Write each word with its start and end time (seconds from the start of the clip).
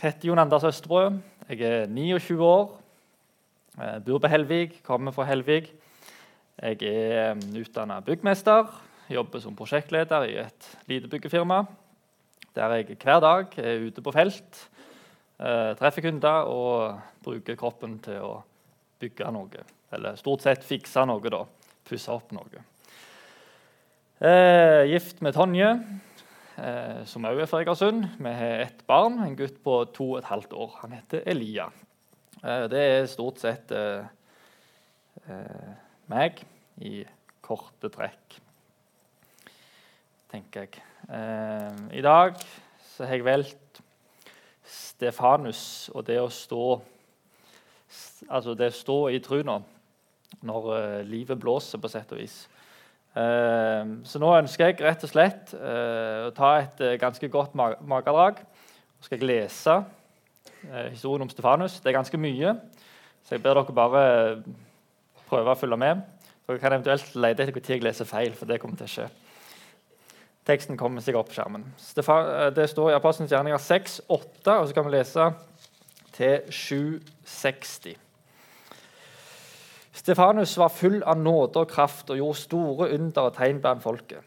Jeg 0.00 0.14
heter 0.14 0.30
Jon 0.30 0.40
Anders 0.40 0.64
Østerbrø. 0.64 1.10
Jeg 1.50 1.60
er 1.60 1.82
29 1.92 2.40
år. 2.40 2.70
Jeg 3.76 4.04
bor 4.06 4.22
på 4.24 4.30
Helvig, 4.32 4.78
kommer 4.80 5.12
fra 5.12 5.26
Helvig. 5.28 5.66
Jeg 6.56 6.86
er 6.88 7.36
utdanna 7.60 7.98
byggmester. 8.00 8.70
Jobber 9.12 9.44
som 9.44 9.58
prosjektleder 9.58 10.24
i 10.24 10.38
et 10.40 10.70
lite 10.88 11.10
byggefirma. 11.12 11.60
Der 12.56 12.78
jeg 12.78 12.96
hver 12.96 13.20
dag 13.20 13.52
er 13.60 13.84
ute 13.84 14.00
på 14.00 14.16
felt, 14.16 14.64
eh, 15.36 15.76
treffer 15.76 16.08
kunder 16.08 16.48
og 16.48 17.00
bruker 17.22 17.60
kroppen 17.60 17.98
til 18.00 18.24
å 18.24 18.34
bygge 19.04 19.30
noe. 19.36 19.66
Eller 19.92 20.16
stort 20.16 20.40
sett 20.40 20.64
fikse 20.64 21.04
noe, 21.04 21.28
da. 21.28 21.44
Pusse 21.84 22.08
opp 22.08 22.32
noe. 22.32 22.64
Eh, 24.22 24.88
gift 24.94 25.20
med 25.20 25.36
Tonje, 25.36 25.76
eh, 26.60 27.00
som 27.08 27.24
òg 27.28 27.40
er 27.42 27.48
fra 27.48 27.60
Egersund. 27.64 28.04
Vi 28.20 28.32
har 28.36 28.64
ett 28.64 28.82
barn, 28.88 29.18
en 29.24 29.36
gutt 29.38 29.60
på 29.64 29.76
to 29.94 30.12
og 30.12 30.20
et 30.20 30.28
halvt 30.30 30.52
år. 30.56 30.76
Han 30.82 30.94
heter 30.96 31.24
Elia. 31.28 31.68
Eh, 32.42 32.66
det 32.72 32.80
er 32.80 33.08
stort 33.10 33.40
sett 33.42 33.72
eh, 33.76 34.04
meg 36.10 36.42
i 36.80 37.00
korte 37.44 37.90
trekk, 37.92 38.38
tenker 40.30 40.66
jeg. 40.66 40.84
I 41.10 42.02
dag 42.04 42.36
så 42.92 43.08
har 43.08 43.18
jeg 43.18 43.26
valgt 43.26 43.80
Stefanus 44.62 45.90
og 45.90 46.04
det 46.06 46.20
å 46.22 46.28
stå 46.30 46.64
Altså 48.30 48.52
det 48.54 48.68
å 48.70 48.76
stå 48.76 48.98
i 49.10 49.18
truna 49.18 49.56
når 50.46 51.02
livet 51.08 51.40
blåser, 51.42 51.80
på 51.82 51.88
sett 51.90 52.12
og 52.14 52.20
vis. 52.20 52.44
Uh, 53.10 53.98
så 54.06 54.20
nå 54.22 54.28
ønsker 54.38 54.68
jeg 54.68 54.80
rett 54.84 55.02
og 55.06 55.10
slett 55.10 55.54
uh, 55.58 56.28
å 56.28 56.34
ta 56.36 56.52
et 56.60 56.82
ganske 57.02 57.30
godt 57.32 57.56
mag 57.58 57.78
magedrag. 57.82 58.42
Så 59.00 59.08
skal 59.08 59.20
jeg 59.20 59.30
lese 59.30 59.80
historien 60.90 61.24
om 61.24 61.30
Stefanus. 61.32 61.78
Det 61.80 61.88
er 61.88 61.96
ganske 61.96 62.18
mye, 62.20 62.52
så 63.24 63.34
jeg 63.34 63.42
ber 63.42 63.56
dere 63.56 63.74
bare 63.74 64.02
prøve 65.30 65.54
å 65.54 65.56
følge 65.56 65.78
med. 65.80 66.02
Dere 66.44 66.60
kan 66.60 66.74
eventuelt 66.76 67.14
lete 67.16 67.46
etter 67.46 67.56
når 67.56 67.72
jeg 67.72 67.84
leser 67.86 68.08
feil, 68.08 68.34
for 68.36 68.50
det 68.50 68.58
kommer 68.60 68.76
til 68.76 68.88
å 68.88 68.92
skje. 68.92 69.08
Teksten 70.50 70.76
kommer 70.80 71.04
seg 71.04 71.16
opp 71.16 71.30
på 71.30 71.36
skjermen. 71.38 71.64
Det 72.56 72.68
står 72.72 72.90
i 72.90 72.96
Apostelens 72.96 73.32
gjerninger 73.32 73.60
6, 73.60 74.00
8, 74.08 74.54
og 74.56 74.68
så 74.68 74.76
kan 74.76 74.88
vi 74.88 74.94
lese 74.96 75.26
til 76.16 76.40
760. 76.50 78.09
Stefanus 80.00 80.56
var 80.56 80.68
full 80.72 81.02
av 81.04 81.18
nåde 81.20 81.60
og 81.60 81.68
kraft 81.68 82.08
og 82.08 82.16
gjorde 82.16 82.40
store 82.40 82.86
under 82.96 83.26
og 83.28 83.34
tegn 83.36 83.58
blant 83.60 83.82
folket. 83.84 84.24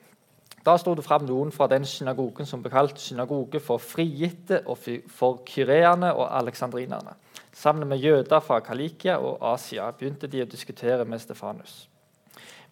Da 0.63 0.75
sto 0.77 0.93
det 0.93 1.03
fram 1.03 1.25
noen 1.25 1.49
fra 1.52 1.66
den 1.67 1.81
synagogen 1.89 2.45
som 2.45 2.61
ble 2.61 2.69
kalt 2.71 2.99
synagoge 3.02 3.57
for 3.59 3.81
frigitte 3.81 4.61
og 4.69 4.77
for 5.09 5.41
kyreerne 5.49 6.11
og 6.13 6.27
aleksandrinerne. 6.38 7.16
Sammen 7.57 7.89
med 7.89 8.05
jøder 8.05 8.44
fra 8.45 8.59
Kalikia 8.61 9.17
og 9.17 9.41
Asia 9.49 9.88
begynte 9.97 10.29
de 10.29 10.44
å 10.44 10.49
diskutere 10.51 11.07
med 11.09 11.23
Stefanus. 11.23 11.88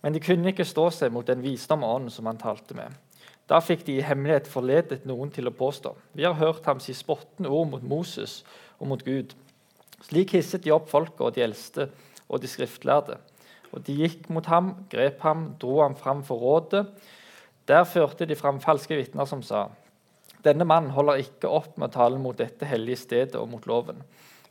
Men 0.05 0.13
de 0.13 0.21
kunne 0.21 0.53
ikke 0.53 0.65
stå 0.65 0.85
seg 0.93 1.11
mot 1.13 1.25
den 1.25 1.41
visdom 1.41 1.81
og 1.83 1.95
ånd 1.95 2.13
som 2.13 2.29
han 2.29 2.39
talte 2.41 2.77
med. 2.77 2.93
Da 3.49 3.59
fikk 3.65 3.81
de 3.89 3.97
i 3.97 4.05
hemmelighet 4.05 4.47
forledet 4.47 5.07
noen 5.09 5.33
til 5.33 5.49
å 5.49 5.55
påstå. 5.57 5.95
Vi 6.13 6.23
har 6.29 6.37
hørt 6.37 6.69
ham 6.69 6.79
si 6.79 6.93
spottende 6.93 7.49
ord 7.49 7.73
mot 7.73 7.83
Moses 7.97 8.43
og 8.77 8.93
mot 8.93 9.03
Gud. 9.03 9.33
Slik 10.05 10.37
hisset 10.37 10.63
de 10.63 10.73
opp 10.73 10.87
folket 10.93 11.25
og 11.25 11.35
de 11.35 11.43
eldste 11.49 11.89
og 12.31 12.41
de 12.41 12.49
skriftlærde. 12.49 13.19
Og 13.71 13.83
de 13.87 13.95
gikk 14.01 14.29
mot 14.31 14.47
ham, 14.51 14.73
grep 14.91 15.21
ham, 15.25 15.51
dro 15.59 15.81
ham 15.83 15.95
fram 15.99 16.23
for 16.27 16.39
rådet. 16.39 16.85
Der 17.67 17.83
førte 17.83 18.25
de 18.27 18.35
fram 18.35 18.59
falske 18.63 18.95
vitner 18.95 19.27
som 19.29 19.43
sa:" 19.43 19.67
Denne 20.43 20.65
mannen 20.65 20.89
holder 20.89 21.21
ikke 21.21 21.49
opp 21.49 21.77
med 21.77 21.91
å 21.91 21.93
tale 21.93 22.17
mot 22.17 22.37
dette 22.37 22.65
hellige 22.65 22.97
stedet 22.97 23.35
og 23.37 23.49
mot 23.49 23.67
loven. 23.67 24.01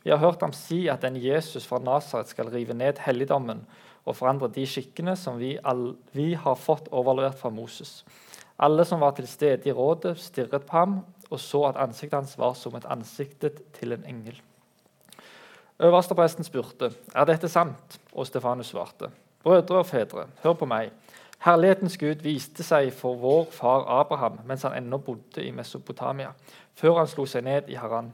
Vi 0.03 0.09
har 0.09 0.21
hørt 0.21 0.41
ham 0.41 0.53
si 0.53 0.87
at 0.89 1.03
en 1.03 1.17
Jesus 1.19 1.65
fra 1.67 1.81
Nasaret 1.83 2.29
skal 2.31 2.49
rive 2.49 2.73
ned 2.73 3.01
helligdommen 3.03 3.65
og 4.05 4.15
forandre 4.15 4.47
de 4.47 4.63
skikkene 4.65 5.17
som 5.19 5.37
vi, 5.37 5.57
all, 5.63 5.97
vi 6.13 6.33
har 6.33 6.55
fått 6.55 6.87
overlevert 6.95 7.37
fra 7.37 7.51
Moses. 7.53 8.05
Alle 8.57 8.85
som 8.85 9.01
var 9.03 9.11
til 9.17 9.27
stede 9.27 9.69
i 9.69 9.75
rådet, 9.75 10.15
stirret 10.17 10.65
på 10.65 10.77
ham 10.77 11.01
og 11.29 11.39
så 11.39 11.65
at 11.69 11.79
ansiktet 11.79 12.17
hans 12.17 12.37
var 12.39 12.55
som 12.59 12.75
et 12.75 12.87
ansiktet 12.89 13.61
til 13.77 13.95
en 13.95 14.07
engel. 14.07 14.39
Øverstepresten 15.81 16.45
spurte 16.45 16.91
er 17.15 17.25
dette 17.25 17.49
sant, 17.49 17.99
og 18.13 18.27
Stefanus 18.27 18.69
svarte. 18.69 19.09
Brødre 19.43 19.79
og 19.81 19.85
fedre, 19.89 20.27
hør 20.43 20.53
på 20.53 20.67
meg. 20.69 20.91
Herlighetens 21.41 21.97
Gud 21.97 22.21
viste 22.21 22.61
seg 22.61 22.91
for 22.93 23.17
vår 23.17 23.47
far 23.55 23.87
Abraham 23.89 24.37
mens 24.45 24.61
han 24.67 24.75
ennå 24.77 24.99
bodde 25.01 25.41
i 25.41 25.49
Mesopotamia, 25.51 26.35
før 26.77 26.99
han 26.99 27.09
slo 27.09 27.25
seg 27.25 27.47
ned 27.47 27.71
i 27.73 27.79
Haran. 27.81 28.11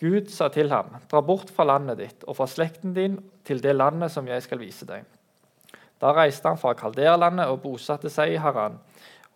Gud 0.00 0.32
sa 0.34 0.48
til 0.50 0.74
ham, 0.74 0.96
dra 1.06 1.22
bort 1.22 1.52
fra 1.54 1.68
landet 1.70 2.00
ditt 2.02 2.26
og 2.26 2.40
fra 2.40 2.48
slekten 2.50 2.96
din 2.96 3.20
til 3.46 3.62
det 3.62 3.76
landet 3.76 4.10
som 4.10 4.26
jeg 4.26 4.42
skal 4.42 4.58
vise 4.58 4.88
deg. 4.88 5.06
Da 6.02 6.10
reiste 6.16 6.50
han 6.50 6.58
fra 6.58 6.74
Kalderlandet 6.74 7.46
og 7.46 7.62
bosatte 7.62 8.10
seg 8.10 8.34
i 8.34 8.42
Haran. 8.42 8.80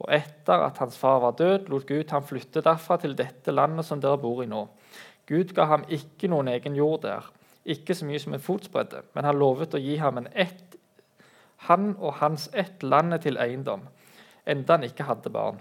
Og 0.02 0.10
etter 0.10 0.66
at 0.66 0.82
hans 0.82 0.98
far 0.98 1.22
var 1.22 1.38
død, 1.38 1.70
lot 1.70 1.86
Gud 1.86 2.10
ham 2.10 2.26
flytte 2.26 2.64
derfra 2.66 2.98
til 2.98 3.14
dette 3.14 3.54
landet 3.54 3.86
som 3.86 4.02
dere 4.02 4.18
bor 4.18 4.42
i 4.42 4.50
nå. 4.50 4.66
Gud 5.30 5.54
ga 5.54 5.70
ham 5.70 5.86
ikke 5.86 6.26
noen 6.30 6.50
egen 6.50 6.74
jord 6.74 7.04
der, 7.06 7.30
ikke 7.66 7.94
så 7.94 8.06
mye 8.06 8.20
som 8.22 8.34
en 8.34 8.42
fotsbredde, 8.42 9.02
men 9.14 9.26
han 9.26 9.38
lovet 9.38 9.74
å 9.74 9.82
gi 9.82 9.96
ham 10.00 10.22
ett, 10.32 10.76
han 11.68 11.94
og 11.98 12.18
hans 12.20 12.48
ett 12.52 12.82
landet 12.82 13.24
til 13.26 13.38
eiendom, 13.42 13.86
enda 14.46 14.76
han 14.76 14.86
ikke 14.86 15.08
hadde 15.08 15.32
barn. 15.34 15.58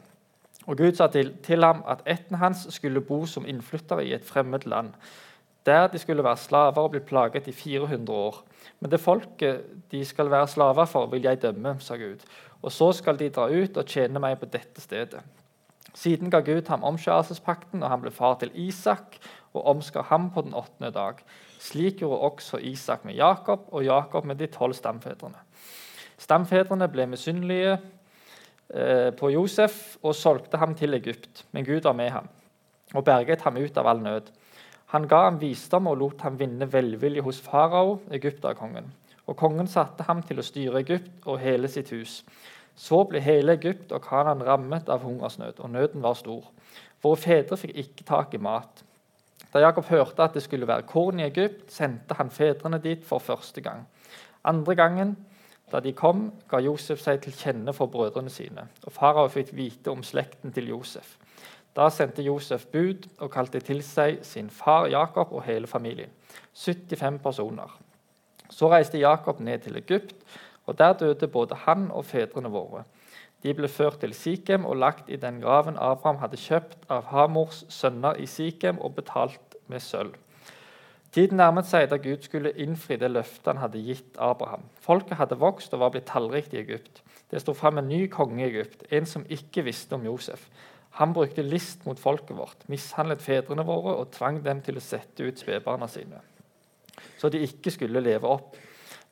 Og 0.66 0.78
Gud 0.78 0.98
sa 0.98 1.08
til, 1.14 1.34
til 1.46 1.64
ham 1.64 1.84
at 1.88 2.02
ætten 2.10 2.40
hans 2.42 2.66
skulle 2.74 3.04
bo 3.06 3.26
som 3.30 3.46
innflyttere 3.46 4.06
i 4.06 4.14
et 4.18 4.26
fremmed 4.26 4.66
land, 4.66 4.94
der 5.66 5.88
de 5.88 6.00
skulle 6.02 6.24
være 6.24 6.38
slaver 6.38 6.82
og 6.82 6.92
bli 6.94 7.00
plaget 7.00 7.48
i 7.48 7.52
400 7.52 8.14
år. 8.14 8.44
Men 8.80 8.92
det 8.92 9.00
folket 9.02 9.66
de 9.92 10.04
skal 10.06 10.30
være 10.32 10.48
slaver 10.48 10.86
for, 10.86 11.10
vil 11.10 11.26
jeg 11.26 11.42
dømme, 11.42 11.78
sa 11.80 11.98
Gud. 11.98 12.22
Og 12.62 12.72
så 12.72 12.92
skal 12.94 13.18
de 13.18 13.30
dra 13.30 13.48
ut 13.50 13.78
og 13.78 13.86
tjene 13.90 14.22
meg 14.22 14.38
på 14.42 14.50
dette 14.50 14.82
stedet. 14.82 15.22
Siden 15.96 16.30
ga 16.30 16.42
Gud 16.44 16.68
ham 16.68 16.84
omskjærelsespakten, 16.84 17.84
og 17.84 17.90
han 17.90 18.02
ble 18.04 18.12
far 18.12 18.36
til 18.42 18.52
Isak 18.54 19.18
og 19.54 19.66
omskar 19.66 20.10
ham 20.10 20.30
på 20.34 20.42
den 20.42 20.54
åttende 20.54 20.92
dag. 20.92 21.22
Slik 21.66 22.00
gjorde 22.04 22.22
også 22.30 22.60
Isak 22.62 23.06
med 23.06 23.18
Jakob 23.18 23.68
og 23.72 23.86
Jakob 23.86 24.26
med 24.26 24.38
de 24.38 24.48
tolv 24.54 24.76
stamfedrene. 24.78 25.42
Stamfedrene 26.22 26.88
ble 26.92 27.08
misunnelige 27.10 27.76
eh, 28.70 29.12
på 29.18 29.32
Josef 29.34 29.98
og 30.04 30.16
solgte 30.16 30.62
ham 30.62 30.76
til 30.78 30.94
Egypt, 30.94 31.46
men 31.52 31.66
Gud 31.66 31.82
var 31.88 31.98
med 31.98 32.10
ham 32.14 32.30
og 32.94 33.04
berget 33.04 33.42
ham 33.42 33.58
ut 33.58 33.78
av 33.78 33.88
all 33.90 34.02
nød. 34.04 34.30
Han 34.94 35.08
ga 35.10 35.24
ham 35.26 35.40
visdom 35.42 35.90
og 35.90 35.98
lot 36.00 36.22
ham 36.22 36.38
vinne 36.40 36.68
velvilje 36.72 37.24
hos 37.26 37.42
farao, 37.42 37.98
egypterkongen. 38.14 38.92
Og 39.26 39.38
kongen 39.38 39.68
satte 39.68 40.06
ham 40.06 40.22
til 40.24 40.40
å 40.40 40.46
styre 40.46 40.84
Egypt 40.84 41.26
og 41.26 41.42
hele 41.42 41.68
sitt 41.72 41.90
hus. 41.96 42.20
Så 42.78 43.02
ble 43.10 43.20
hele 43.24 43.56
Egypt 43.58 43.92
og 43.96 44.04
Kanan 44.06 44.44
rammet 44.46 44.92
av 44.92 45.04
hungersnød, 45.04 45.60
og 45.60 45.72
nøden 45.74 46.04
var 46.06 46.18
stor. 46.20 46.46
Våre 47.02 47.20
fedre 47.20 47.58
fikk 47.58 47.74
ikke 47.82 48.06
tak 48.08 48.36
i 48.38 48.42
mat. 48.42 48.84
Da 49.56 49.62
Jakob 49.64 49.86
hørte 49.88 50.24
at 50.24 50.34
det 50.36 50.42
skulle 50.44 50.68
være 50.68 50.84
korn 50.84 51.20
i 51.20 51.24
Egypt, 51.24 51.72
sendte 51.72 52.18
han 52.20 52.30
fedrene 52.30 52.76
dit 52.84 53.06
for 53.08 53.24
første 53.24 53.62
gang. 53.62 53.86
Andre 54.44 54.76
gangen, 54.76 55.14
da 55.72 55.80
de 55.80 55.94
kom, 55.96 56.34
ga 56.52 56.60
Josef 56.60 57.00
seg 57.00 57.22
til 57.24 57.34
kjenne 57.34 57.74
for 57.74 57.88
brødrene 57.88 58.30
sine. 58.30 58.68
og 58.84 58.92
Farao 58.92 59.30
fikk 59.32 59.54
vite 59.56 59.92
om 59.92 60.04
slekten 60.04 60.52
til 60.52 60.68
Josef. 60.68 61.16
Da 61.76 61.88
sendte 61.90 62.22
Josef 62.22 62.66
bud 62.66 63.08
og 63.18 63.32
kalte 63.32 63.60
til 63.60 63.80
seg 63.84 64.20
sin 64.28 64.50
far 64.50 64.90
Jakob 64.92 65.32
og 65.32 65.44
hele 65.44 65.68
familien. 65.68 66.12
75 66.54 67.22
personer. 67.24 67.80
Så 68.50 68.70
reiste 68.70 69.00
Jakob 69.00 69.40
ned 69.40 69.60
til 69.60 69.78
Egypt, 69.78 70.16
og 70.66 70.78
der 70.78 70.94
døde 70.94 71.28
både 71.28 71.56
han 71.56 71.92
og 71.92 72.06
fedrene 72.06 72.52
våre. 72.52 72.84
De 73.46 73.54
ble 73.54 73.68
ført 73.70 74.00
til 74.02 74.14
Sikhem 74.18 74.64
og 74.66 74.80
lagt 74.82 75.10
i 75.14 75.20
den 75.22 75.38
graven 75.44 75.76
Abraham 75.78 76.18
hadde 76.24 76.40
kjøpt 76.42 76.88
av 76.90 77.12
Hamors 77.12 77.62
sønner 77.70 78.18
i 78.18 78.26
Sikhem 78.26 78.80
og 78.82 78.96
betalt 78.98 79.58
med 79.70 79.84
sølv. 79.86 80.16
Tiden 81.14 81.38
nærmet 81.38 81.70
seg 81.70 81.86
da 81.92 82.00
Gud 82.02 82.26
skulle 82.26 82.56
innfri 82.60 82.98
det 83.00 83.12
løftet 83.14 83.52
han 83.54 83.62
hadde 83.62 83.84
gitt 83.86 84.18
Abraham. 84.18 84.66
Folket 84.82 85.20
hadde 85.20 85.38
vokst 85.40 85.78
og 85.78 85.84
var 85.84 85.94
blitt 85.94 86.10
tallrikt 86.10 86.58
i 86.58 86.64
Egypt. 86.64 87.04
Det 87.32 87.40
sto 87.44 87.54
fram 87.56 87.78
en 87.80 87.88
ny 87.88 88.08
konge 88.12 88.42
i 88.42 88.48
Egypt, 88.50 88.84
en 88.90 89.06
som 89.08 89.24
ikke 89.32 89.64
visste 89.70 89.96
om 89.96 90.04
Josef. 90.10 90.50
Han 90.98 91.14
brukte 91.14 91.46
list 91.46 91.86
mot 91.86 92.02
folket 92.02 92.36
vårt, 92.36 92.66
mishandlet 92.72 93.22
fedrene 93.22 93.64
våre 93.68 93.94
og 94.02 94.12
tvang 94.16 94.42
dem 94.44 94.66
til 94.66 94.80
å 94.80 94.84
sette 94.84 95.28
ut 95.28 95.40
spedbarna 95.40 95.88
sine, 95.92 96.22
så 97.20 97.30
de 97.30 97.46
ikke 97.46 97.74
skulle 97.78 98.04
leve 98.04 98.28
opp. 98.32 98.56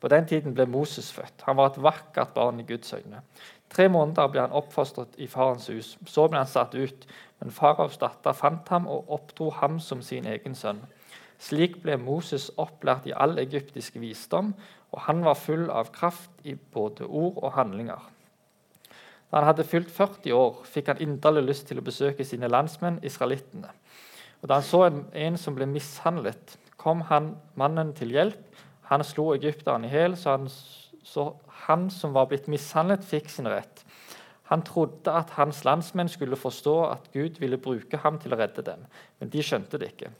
På 0.00 0.10
den 0.12 0.26
tiden 0.28 0.52
ble 0.52 0.66
Moses 0.68 1.06
født. 1.16 1.46
Han 1.46 1.56
var 1.56 1.70
et 1.70 1.80
vakkert 1.80 2.34
barn 2.36 2.58
i 2.60 2.66
Guds 2.68 2.92
øyne. 2.92 3.22
Tre 3.72 3.88
måneder 3.88 4.28
ble 4.30 4.44
han 4.44 4.54
oppfostret 4.54 5.16
i 5.18 5.26
farens 5.30 5.68
hus. 5.72 5.94
Så 6.06 6.28
ble 6.28 6.38
han 6.38 6.50
satt 6.50 6.74
ut, 6.74 7.06
men 7.40 7.54
faraos 7.54 7.98
datter 7.98 8.36
fant 8.36 8.68
ham 8.70 8.86
og 8.90 9.10
oppdro 9.12 9.50
ham 9.60 9.80
som 9.80 10.02
sin 10.02 10.26
egen 10.30 10.54
sønn. 10.58 10.82
Slik 11.42 11.80
ble 11.82 11.96
Moses 11.98 12.50
opplært 12.60 13.08
i 13.10 13.14
all 13.16 13.38
egyptisk 13.42 13.98
visdom, 14.00 14.54
og 14.94 15.06
han 15.08 15.24
var 15.26 15.38
full 15.40 15.66
av 15.70 15.90
kraft 15.92 16.30
i 16.46 16.54
både 16.54 17.06
ord 17.06 17.40
og 17.42 17.56
handlinger. 17.56 18.10
Da 19.34 19.40
han 19.40 19.48
hadde 19.48 19.66
fylt 19.66 19.90
40 19.90 20.36
år, 20.38 20.60
fikk 20.70 20.92
han 20.92 21.00
inderlig 21.02 21.42
lyst 21.48 21.66
til 21.66 21.80
å 21.80 21.84
besøke 21.84 22.22
sine 22.24 22.46
landsmenn, 22.46 23.00
israelittene. 23.02 23.72
Og 24.42 24.48
Da 24.48 24.60
han 24.60 24.66
så 24.66 24.84
en, 24.86 25.00
en 25.12 25.38
som 25.40 25.56
ble 25.56 25.66
mishandlet, 25.66 26.58
kom 26.76 27.00
han 27.08 27.32
mannen 27.58 27.90
til 27.98 28.12
hjelp. 28.14 28.38
Han 28.90 29.02
slo 29.02 29.32
egypteren 29.34 29.86
i 29.88 29.90
hjel, 29.90 30.14
så, 30.20 30.36
han, 30.36 30.46
så 31.04 31.34
han 31.66 31.90
som 31.92 32.14
var 32.16 32.26
blitt 32.30 32.48
mishandlet, 32.48 33.04
fikk 33.04 33.30
sin 33.30 33.48
rett. 33.48 33.84
Han 34.50 34.62
trodde 34.64 35.12
at 35.12 35.30
hans 35.38 35.62
landsmenn 35.64 36.08
skulle 36.08 36.36
forstå 36.36 36.74
at 36.90 37.06
Gud 37.12 37.40
ville 37.40 37.60
bruke 37.60 38.00
ham 38.02 38.18
til 38.20 38.34
å 38.34 38.38
redde 38.40 38.64
dem, 38.64 38.84
men 39.20 39.32
de 39.32 39.44
skjønte 39.44 39.80
det 39.80 39.94
ikke. 39.94 40.10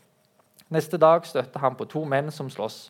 Neste 0.73 1.01
dag 1.01 1.27
støtte 1.29 1.61
han 1.61 1.77
på 1.77 1.87
to 1.89 2.05
menn 2.09 2.31
som 2.33 2.49
sloss. 2.51 2.89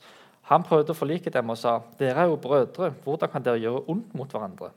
Han 0.51 0.63
prøvde 0.63 0.95
å 0.95 0.99
forlike 0.99 1.33
dem 1.33 1.51
og 1.51 1.59
sa, 1.59 1.81
'Dere 1.99 2.23
er 2.23 2.31
jo 2.31 2.37
brødre. 2.37 2.93
Hvordan 3.05 3.31
kan 3.31 3.43
dere 3.43 3.59
gjøre 3.59 3.89
ondt 3.89 4.15
mot 4.15 4.31
hverandre?' 4.31 4.71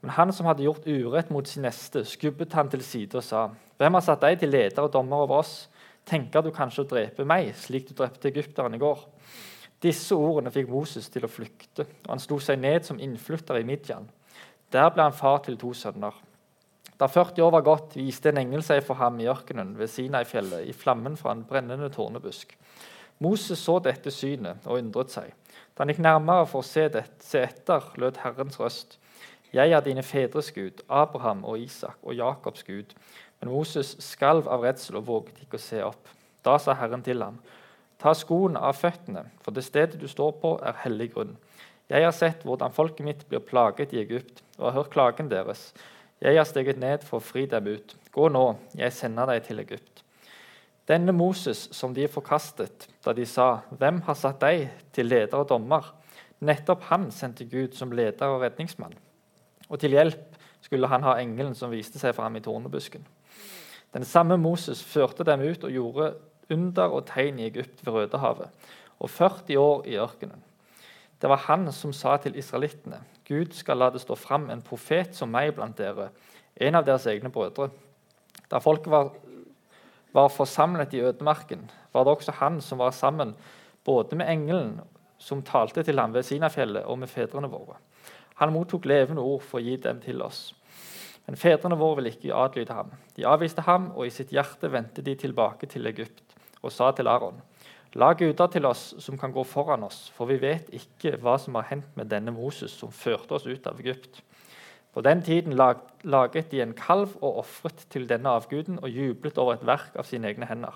Men 0.00 0.10
han 0.10 0.32
som 0.32 0.46
hadde 0.46 0.62
gjort 0.62 0.86
urett 0.86 1.30
mot 1.30 1.48
sin 1.48 1.62
neste, 1.62 2.04
skubbet 2.04 2.52
han 2.52 2.68
til 2.70 2.82
side 2.82 3.18
og 3.18 3.24
sa, 3.24 3.50
'Hvem 3.78 3.94
har 3.94 4.00
satt 4.00 4.20
deg 4.20 4.38
til 4.38 4.48
leder 4.48 4.82
og 4.82 4.92
dommer 4.92 5.16
over 5.16 5.38
oss?' 5.38 5.68
'Tenker 6.06 6.40
du 6.40 6.50
kanskje 6.50 6.84
å 6.84 6.88
drepe 6.88 7.24
meg, 7.24 7.54
slik 7.54 7.88
du 7.88 7.94
drepte 7.94 8.28
egypteren 8.28 8.74
i 8.74 8.78
går?' 8.78 9.04
Disse 9.82 10.16
ordene 10.18 10.50
fikk 10.50 10.70
Moses 10.72 11.06
til 11.12 11.26
å 11.26 11.30
flykte, 11.30 11.86
og 12.06 12.10
han 12.10 12.22
slo 12.22 12.40
seg 12.42 12.58
ned 12.58 12.86
som 12.86 12.98
innflytter 12.98 13.60
i 13.60 13.66
Midjan. 13.66 14.08
Der 14.74 14.90
ble 14.92 15.06
han 15.06 15.16
far 15.16 15.38
til 15.44 15.58
to 15.60 15.70
sønner. 15.76 16.16
Da 16.98 17.06
40 17.06 17.44
år 17.46 17.52
var 17.54 17.66
gått, 17.66 17.94
viste 17.94 18.32
en 18.32 18.40
engel 18.40 18.64
seg 18.66 18.82
for 18.82 18.98
ham 18.98 19.20
i 19.22 19.28
ørkenen 19.30 19.76
ved 19.78 19.90
Sinai-fjellet 19.92 20.66
i 20.66 20.74
flammen 20.74 21.14
fra 21.16 21.30
en 21.30 21.44
brennende 21.46 21.92
tornebusk. 21.94 22.56
Moses 23.22 23.62
så 23.62 23.78
dette 23.82 24.10
synet 24.14 24.66
og 24.66 24.80
undret 24.80 25.14
seg. 25.14 25.30
Da 25.74 25.84
han 25.84 25.92
gikk 25.92 26.02
nærmere 26.02 26.46
for 26.50 26.64
å 26.64 26.66
se, 26.66 26.88
det, 26.90 27.04
se 27.22 27.44
etter, 27.46 27.86
lød 28.02 28.18
Herrens 28.24 28.58
røst. 28.58 28.98
Jeg 29.54 29.72
er 29.72 29.84
dine 29.86 30.02
fedres 30.02 30.50
Gud, 30.52 30.82
Abraham 30.90 31.44
og 31.46 31.62
Isak 31.62 32.02
og 32.02 32.18
Jakobs 32.18 32.66
Gud. 32.66 32.92
Men 33.38 33.54
Moses 33.54 33.94
skalv 34.02 34.50
av 34.50 34.66
redsel 34.66 34.98
og 34.98 35.06
våget 35.06 35.38
ikke 35.44 35.58
å 35.58 35.62
se 35.62 35.80
opp. 35.86 36.10
Da 36.42 36.58
sa 36.58 36.74
Herren 36.78 37.06
til 37.06 37.22
ham, 37.22 37.38
ta 37.98 38.14
skoene 38.14 38.60
av 38.62 38.78
føttene, 38.78 39.26
for 39.42 39.54
det 39.54 39.66
stedet 39.66 40.00
du 40.00 40.06
står 40.08 40.36
på, 40.42 40.54
er 40.62 40.80
hellig 40.84 41.12
grunn. 41.14 41.36
Jeg 41.88 42.04
har 42.04 42.12
sett 42.12 42.44
hvordan 42.44 42.74
folket 42.74 43.06
mitt 43.06 43.24
blir 43.28 43.42
plaget 43.44 43.94
i 43.96 44.02
Egypt, 44.02 44.42
og 44.58 44.68
har 44.68 44.76
hørt 44.82 44.92
klagen 44.92 45.30
deres. 45.30 45.72
Jeg 46.20 46.36
har 46.36 46.46
steget 46.46 46.78
ned 46.78 47.04
for 47.06 47.18
å 47.18 47.24
fri 47.24 47.46
dem 47.48 47.70
ut. 47.70 47.94
Gå 48.12 48.28
nå, 48.32 48.44
jeg 48.76 48.94
sender 48.94 49.30
deg 49.30 49.44
til 49.46 49.62
Egypt. 49.62 50.02
Denne 50.88 51.12
Moses 51.12 51.66
som 51.76 51.92
de 51.94 52.06
forkastet 52.08 52.88
da 53.04 53.12
de 53.12 53.26
sa, 53.26 53.60
'Hvem 53.70 54.00
har 54.02 54.14
satt 54.14 54.40
deg 54.40 54.70
til 54.92 55.06
leder 55.06 55.36
og 55.38 55.48
dommer?' 55.48 55.92
Nettopp 56.40 56.82
han 56.82 57.10
sendte 57.10 57.44
Gud 57.44 57.74
som 57.74 57.90
leder 57.90 58.26
og 58.26 58.42
redningsmann. 58.42 58.94
Og 59.68 59.80
til 59.80 59.90
hjelp 59.90 60.36
skulle 60.60 60.86
han 60.86 61.02
ha 61.02 61.16
engelen 61.18 61.54
som 61.54 61.70
viste 61.70 61.98
seg 61.98 62.14
for 62.14 62.22
ham 62.22 62.36
i 62.36 62.40
tornebusken. 62.40 63.04
Den 63.92 64.04
samme 64.04 64.36
Moses 64.36 64.82
førte 64.84 65.24
dem 65.24 65.40
ut 65.40 65.64
og 65.64 65.72
gjorde 65.72 66.14
under 66.50 66.94
og 66.94 67.06
tegn 67.10 67.38
i 67.38 67.48
Egypt 67.48 67.84
ved 67.86 67.92
Rødehavet, 67.92 68.48
og 68.98 69.10
40 69.10 69.58
år 69.58 69.86
i 69.86 69.96
ørkenen. 69.98 70.42
Det 71.22 71.28
var 71.30 71.44
han 71.48 71.72
som 71.72 71.92
sa 71.92 72.16
til 72.16 72.36
israelittene.: 72.38 73.00
Gud 73.28 73.52
skal 73.52 73.76
la 73.76 73.90
det 73.90 74.00
stå 74.00 74.14
fram 74.14 74.50
en 74.50 74.62
profet 74.62 75.14
som 75.14 75.28
meg 75.28 75.54
blant 75.54 75.78
dere, 75.78 76.08
en 76.56 76.74
av 76.74 76.84
deres 76.84 77.06
egne 77.06 77.30
brødre. 77.30 77.70
Da 78.50 78.58
folket 78.58 78.90
var, 78.90 79.10
var 80.12 80.28
forsamlet 80.28 80.94
i 80.94 81.00
ødemarken, 81.00 81.70
var 81.92 82.04
det 82.04 82.12
også 82.12 82.32
han 82.32 82.60
som 82.60 82.78
var 82.78 82.90
sammen 82.90 83.34
både 83.84 84.16
med 84.16 84.28
engelen 84.28 84.80
som 85.18 85.42
talte 85.42 85.82
til 85.82 85.98
ham 85.98 86.14
ved 86.14 86.22
Sinafjellet, 86.22 86.84
og 86.84 86.98
med 86.98 87.08
fedrene 87.08 87.50
våre. 87.50 87.76
Han 88.38 88.52
mottok 88.52 88.84
levende 88.84 89.22
ord 89.22 89.42
for 89.42 89.58
å 89.58 89.62
gi 89.62 89.76
dem 89.76 90.00
til 90.00 90.22
oss. 90.22 90.54
Men 91.26 91.36
fedrene 91.36 91.76
våre 91.76 91.98
ville 91.98 92.12
ikke 92.14 92.34
adlyde 92.34 92.72
ham. 92.72 92.92
De 93.16 93.26
avviste 93.26 93.64
ham, 93.66 93.90
og 93.96 94.06
i 94.06 94.14
sitt 94.14 94.30
hjerte 94.32 94.70
vendte 94.72 95.02
de 95.02 95.16
tilbake 95.18 95.66
til 95.66 95.90
Egypt 95.90 96.27
og 96.62 96.72
sa 96.72 96.90
til 96.92 97.08
Aron.: 97.08 97.40
La 97.94 98.12
guder 98.12 98.46
til 98.52 98.66
oss 98.66 98.94
som 98.98 99.18
kan 99.18 99.32
gå 99.32 99.44
foran 99.44 99.84
oss, 99.84 100.10
for 100.14 100.26
vi 100.26 100.40
vet 100.40 100.68
ikke 100.72 101.16
hva 101.22 101.38
som 101.38 101.54
har 101.54 101.68
hendt 101.70 101.96
med 101.96 102.10
denne 102.10 102.30
Moses 102.30 102.70
som 102.70 102.92
førte 102.92 103.32
oss 103.34 103.46
ut 103.46 103.66
av 103.66 103.80
Egypt. 103.80 104.22
På 104.92 105.00
den 105.00 105.22
tiden 105.22 105.52
laget 106.04 106.50
de 106.50 106.60
en 106.62 106.74
kalv 106.74 107.16
og 107.20 107.38
ofret 107.38 107.86
til 107.90 108.08
denne 108.08 108.28
avguden 108.28 108.78
og 108.82 108.90
jublet 108.90 109.38
over 109.38 109.54
et 109.54 109.66
verk 109.66 109.96
av 109.96 110.04
sine 110.04 110.28
egne 110.28 110.46
hender. 110.46 110.74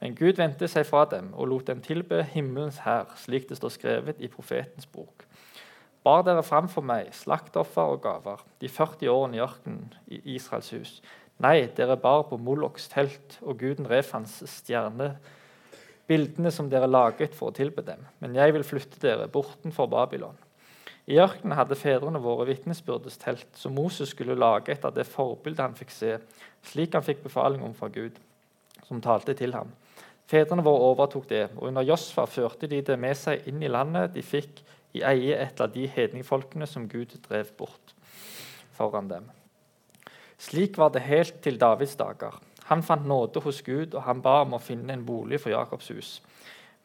Men 0.00 0.14
Gud 0.14 0.36
vendte 0.36 0.68
seg 0.68 0.86
fra 0.86 1.04
dem 1.10 1.30
og 1.34 1.48
lot 1.48 1.66
dem 1.70 1.80
tilbe 1.82 2.22
himmelens 2.34 2.82
hær, 2.84 3.14
slik 3.16 3.48
det 3.48 3.56
står 3.56 3.72
skrevet 3.72 4.20
i 4.20 4.28
profetens 4.28 4.86
bok. 4.86 5.24
Bar 6.04 6.26
dere 6.26 6.42
fram 6.44 6.68
for 6.68 6.84
meg 6.84 7.14
slaktoffer 7.16 7.94
og 7.94 8.02
gaver, 8.04 8.42
de 8.60 8.68
40 8.68 9.08
årene 9.08 9.38
i 9.38 9.40
ørkenen 9.40 9.94
i 10.12 10.20
Israels 10.34 10.68
hus. 10.74 10.98
Nei, 11.42 11.66
dere 11.74 11.96
bar 11.98 12.28
på 12.28 12.38
Moloks 12.38 12.86
telt 12.92 13.38
og 13.42 13.58
guden 13.58 13.88
Refans 13.90 14.38
stjerne 14.48 15.16
bildene 16.08 16.52
som 16.52 16.68
dere 16.70 16.88
laget 16.90 17.34
for 17.34 17.50
å 17.50 17.56
tilbe 17.56 17.82
dem. 17.84 18.02
Men 18.20 18.36
jeg 18.36 18.54
vil 18.54 18.66
flytte 18.66 19.00
dere 19.02 19.28
bortenfor 19.32 19.88
Babylon. 19.90 20.36
I 21.10 21.18
ørkenen 21.20 21.56
hadde 21.58 21.76
fedrene 21.76 22.20
våre 22.22 22.46
vitnesbyrdes 22.48 23.18
telt, 23.20 23.48
som 23.58 23.74
Moses 23.76 24.14
skulle 24.14 24.36
lage 24.38 24.72
etter 24.72 24.92
det 24.94 25.04
forbildet 25.08 25.60
han 25.60 25.76
fikk 25.76 25.92
se, 25.92 26.14
slik 26.64 26.96
han 26.96 27.04
fikk 27.04 27.24
befaling 27.26 27.64
om 27.64 27.74
fra 27.76 27.90
Gud, 27.92 28.16
som 28.86 29.02
talte 29.04 29.34
til 29.36 29.52
ham. 29.56 29.72
Fedrene 30.30 30.64
våre 30.64 30.88
overtok 30.94 31.28
det, 31.28 31.44
og 31.58 31.68
under 31.68 31.84
Josfa 31.84 32.24
førte 32.24 32.70
de 32.70 32.80
det 32.86 32.96
med 33.00 33.18
seg 33.20 33.44
inn 33.50 33.60
i 33.60 33.68
landet 33.68 34.14
de 34.14 34.24
fikk 34.24 34.62
i 34.96 35.02
eie 35.04 35.36
etter 35.42 35.68
de 35.74 35.84
hedningfolkene 35.92 36.68
som 36.70 36.88
Gud 36.88 37.12
drev 37.26 37.52
bort 37.58 37.92
foran 38.78 39.10
dem. 39.10 39.28
Slik 40.44 40.76
var 40.76 40.90
det 40.92 41.06
helt 41.06 41.38
til 41.44 41.56
Davids 41.60 41.94
dager. 41.96 42.36
Han 42.68 42.82
fant 42.84 43.06
nåde 43.08 43.40
hos 43.40 43.62
Gud, 43.64 43.94
og 43.94 44.02
han 44.04 44.20
ba 44.24 44.42
om 44.42 44.56
å 44.56 44.60
finne 44.60 44.92
en 44.92 45.04
bolig 45.06 45.38
for 45.40 45.52
Jakobs 45.54 45.88
hus. 45.94 46.10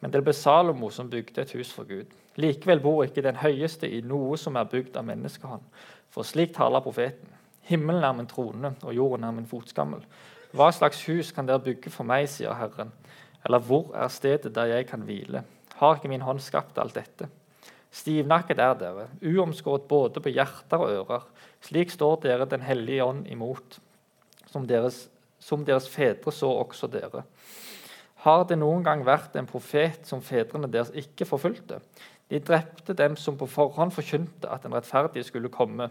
Men 0.00 0.12
det 0.14 0.22
ble 0.24 0.32
Salomo 0.36 0.88
som 0.92 1.10
bygde 1.12 1.42
et 1.42 1.52
hus 1.58 1.72
for 1.76 1.88
Gud. 1.88 2.08
Likevel 2.40 2.80
bor 2.80 3.02
ikke 3.04 3.24
den 3.24 3.40
høyeste 3.42 3.88
i 3.88 4.00
noe 4.00 4.38
som 4.40 4.56
er 4.56 4.68
bygd 4.70 4.96
av 4.96 5.04
menneskehånd. 5.08 5.66
For 6.12 6.24
slik 6.24 6.54
taler 6.56 6.84
profeten. 6.84 7.28
Himmelen 7.68 8.06
er 8.06 8.16
min 8.16 8.30
trone, 8.30 8.72
og 8.80 8.96
jorden 8.96 9.26
er 9.28 9.34
min 9.36 9.50
fotskammel. 9.50 10.00
Hva 10.56 10.70
slags 10.72 11.02
hus 11.10 11.34
kan 11.36 11.46
dere 11.46 11.62
bygge 11.62 11.92
for 11.92 12.08
meg, 12.08 12.30
sier 12.32 12.56
Herren. 12.56 12.94
Eller 13.44 13.60
hvor 13.66 13.92
er 13.92 14.08
stedet 14.12 14.54
der 14.56 14.72
jeg 14.72 14.88
kan 14.88 15.04
hvile? 15.04 15.44
Har 15.80 15.98
ikke 15.98 16.10
min 16.12 16.24
hånd 16.24 16.40
skapt 16.44 16.80
alt 16.80 16.96
dette? 16.96 17.28
Stivnakket 17.92 18.60
er 18.62 18.74
dere, 18.78 19.06
uomskåret 19.20 19.88
både 19.90 20.22
på 20.22 20.32
hjerter 20.32 20.80
og 20.80 20.96
ører. 20.96 21.28
Slik 21.60 21.92
står 21.92 22.20
dere 22.24 22.48
Den 22.48 22.62
hellige 22.64 23.04
ånd 23.04 23.26
imot, 23.28 23.80
som 24.50 24.66
deres 24.66 25.08
som 25.40 25.64
deres 25.64 25.88
fedre 25.88 26.32
så 26.32 26.50
også 26.60 26.88
dere. 26.92 27.24
Har 28.24 28.44
det 28.44 28.58
noen 28.60 28.84
gang 28.84 29.02
vært 29.06 29.36
en 29.40 29.48
profet 29.48 30.04
som 30.06 30.20
fedrene 30.20 30.68
deres 30.68 30.92
ikke 30.92 31.24
forfulgte? 31.28 31.80
De 32.30 32.38
drepte 32.44 32.94
dem 32.94 33.16
som 33.18 33.38
på 33.40 33.48
forhånd 33.48 33.94
forkynte 33.96 34.50
at 34.52 34.66
den 34.66 34.76
rettferdige 34.76 35.24
skulle 35.26 35.50
komme. 35.52 35.88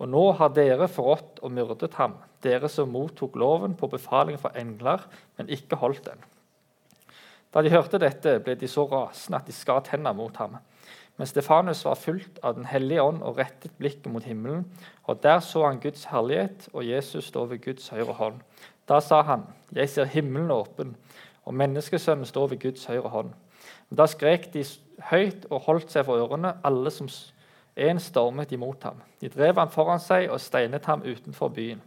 Og 0.00 0.10
nå 0.10 0.24
har 0.40 0.50
dere 0.56 0.88
forrådt 0.90 1.38
og 1.44 1.54
myrdet 1.54 1.94
ham, 2.00 2.16
dere 2.42 2.68
som 2.72 2.90
mottok 2.90 3.36
loven 3.38 3.76
på 3.78 3.88
befaling 3.92 4.40
fra 4.40 4.50
engler, 4.58 5.04
men 5.38 5.52
ikke 5.52 5.78
holdt 5.78 6.08
den. 6.08 6.26
Da 7.54 7.62
de 7.62 7.72
hørte 7.72 8.00
dette, 8.00 8.38
ble 8.42 8.56
de 8.58 8.68
så 8.70 8.86
rasende 8.90 9.40
at 9.40 9.48
de 9.48 9.54
skar 9.54 9.84
tenner 9.86 10.14
mot 10.16 10.36
ham. 10.40 10.58
Men 11.20 11.28
Stefanus 11.28 11.84
var 11.84 11.98
fullt 12.00 12.38
av 12.42 12.54
Den 12.56 12.64
hellige 12.64 13.02
ånd 13.04 13.18
og 13.20 13.36
rettet 13.36 13.74
blikket 13.76 14.06
mot 14.08 14.24
himmelen. 14.24 14.64
og 15.04 15.22
Der 15.22 15.40
så 15.40 15.66
han 15.66 15.80
Guds 15.80 16.04
herlighet 16.04 16.68
og 16.72 16.88
Jesus 16.88 17.24
stå 17.24 17.44
ved 17.44 17.60
Guds 17.60 17.88
høyre 17.88 18.12
hånd. 18.12 18.40
Da 18.88 19.00
sa 19.00 19.22
han, 19.22 19.42
'Jeg 19.72 19.88
ser 19.88 20.04
himmelen 20.04 20.50
åpen, 20.50 20.96
og 21.44 21.54
menneskesønnen 21.54 22.24
står 22.24 22.46
ved 22.46 22.58
Guds 22.58 22.86
høyre 22.86 23.08
hånd.' 23.08 23.34
Da 23.96 24.06
skrek 24.06 24.52
de 24.54 24.64
høyt 25.10 25.46
og 25.50 25.60
holdt 25.60 25.90
seg 25.92 26.04
for 26.04 26.16
ørene, 26.16 26.54
alle 26.64 26.90
som 26.90 27.08
en 27.76 27.98
stormet 27.98 28.52
imot 28.52 28.82
ham. 28.82 29.02
De 29.20 29.28
drev 29.28 29.58
ham 29.58 29.70
foran 29.70 30.00
seg 30.00 30.30
og 30.30 30.40
steinet 30.40 30.86
ham 30.86 31.02
utenfor 31.02 31.48
byen. 31.48 31.82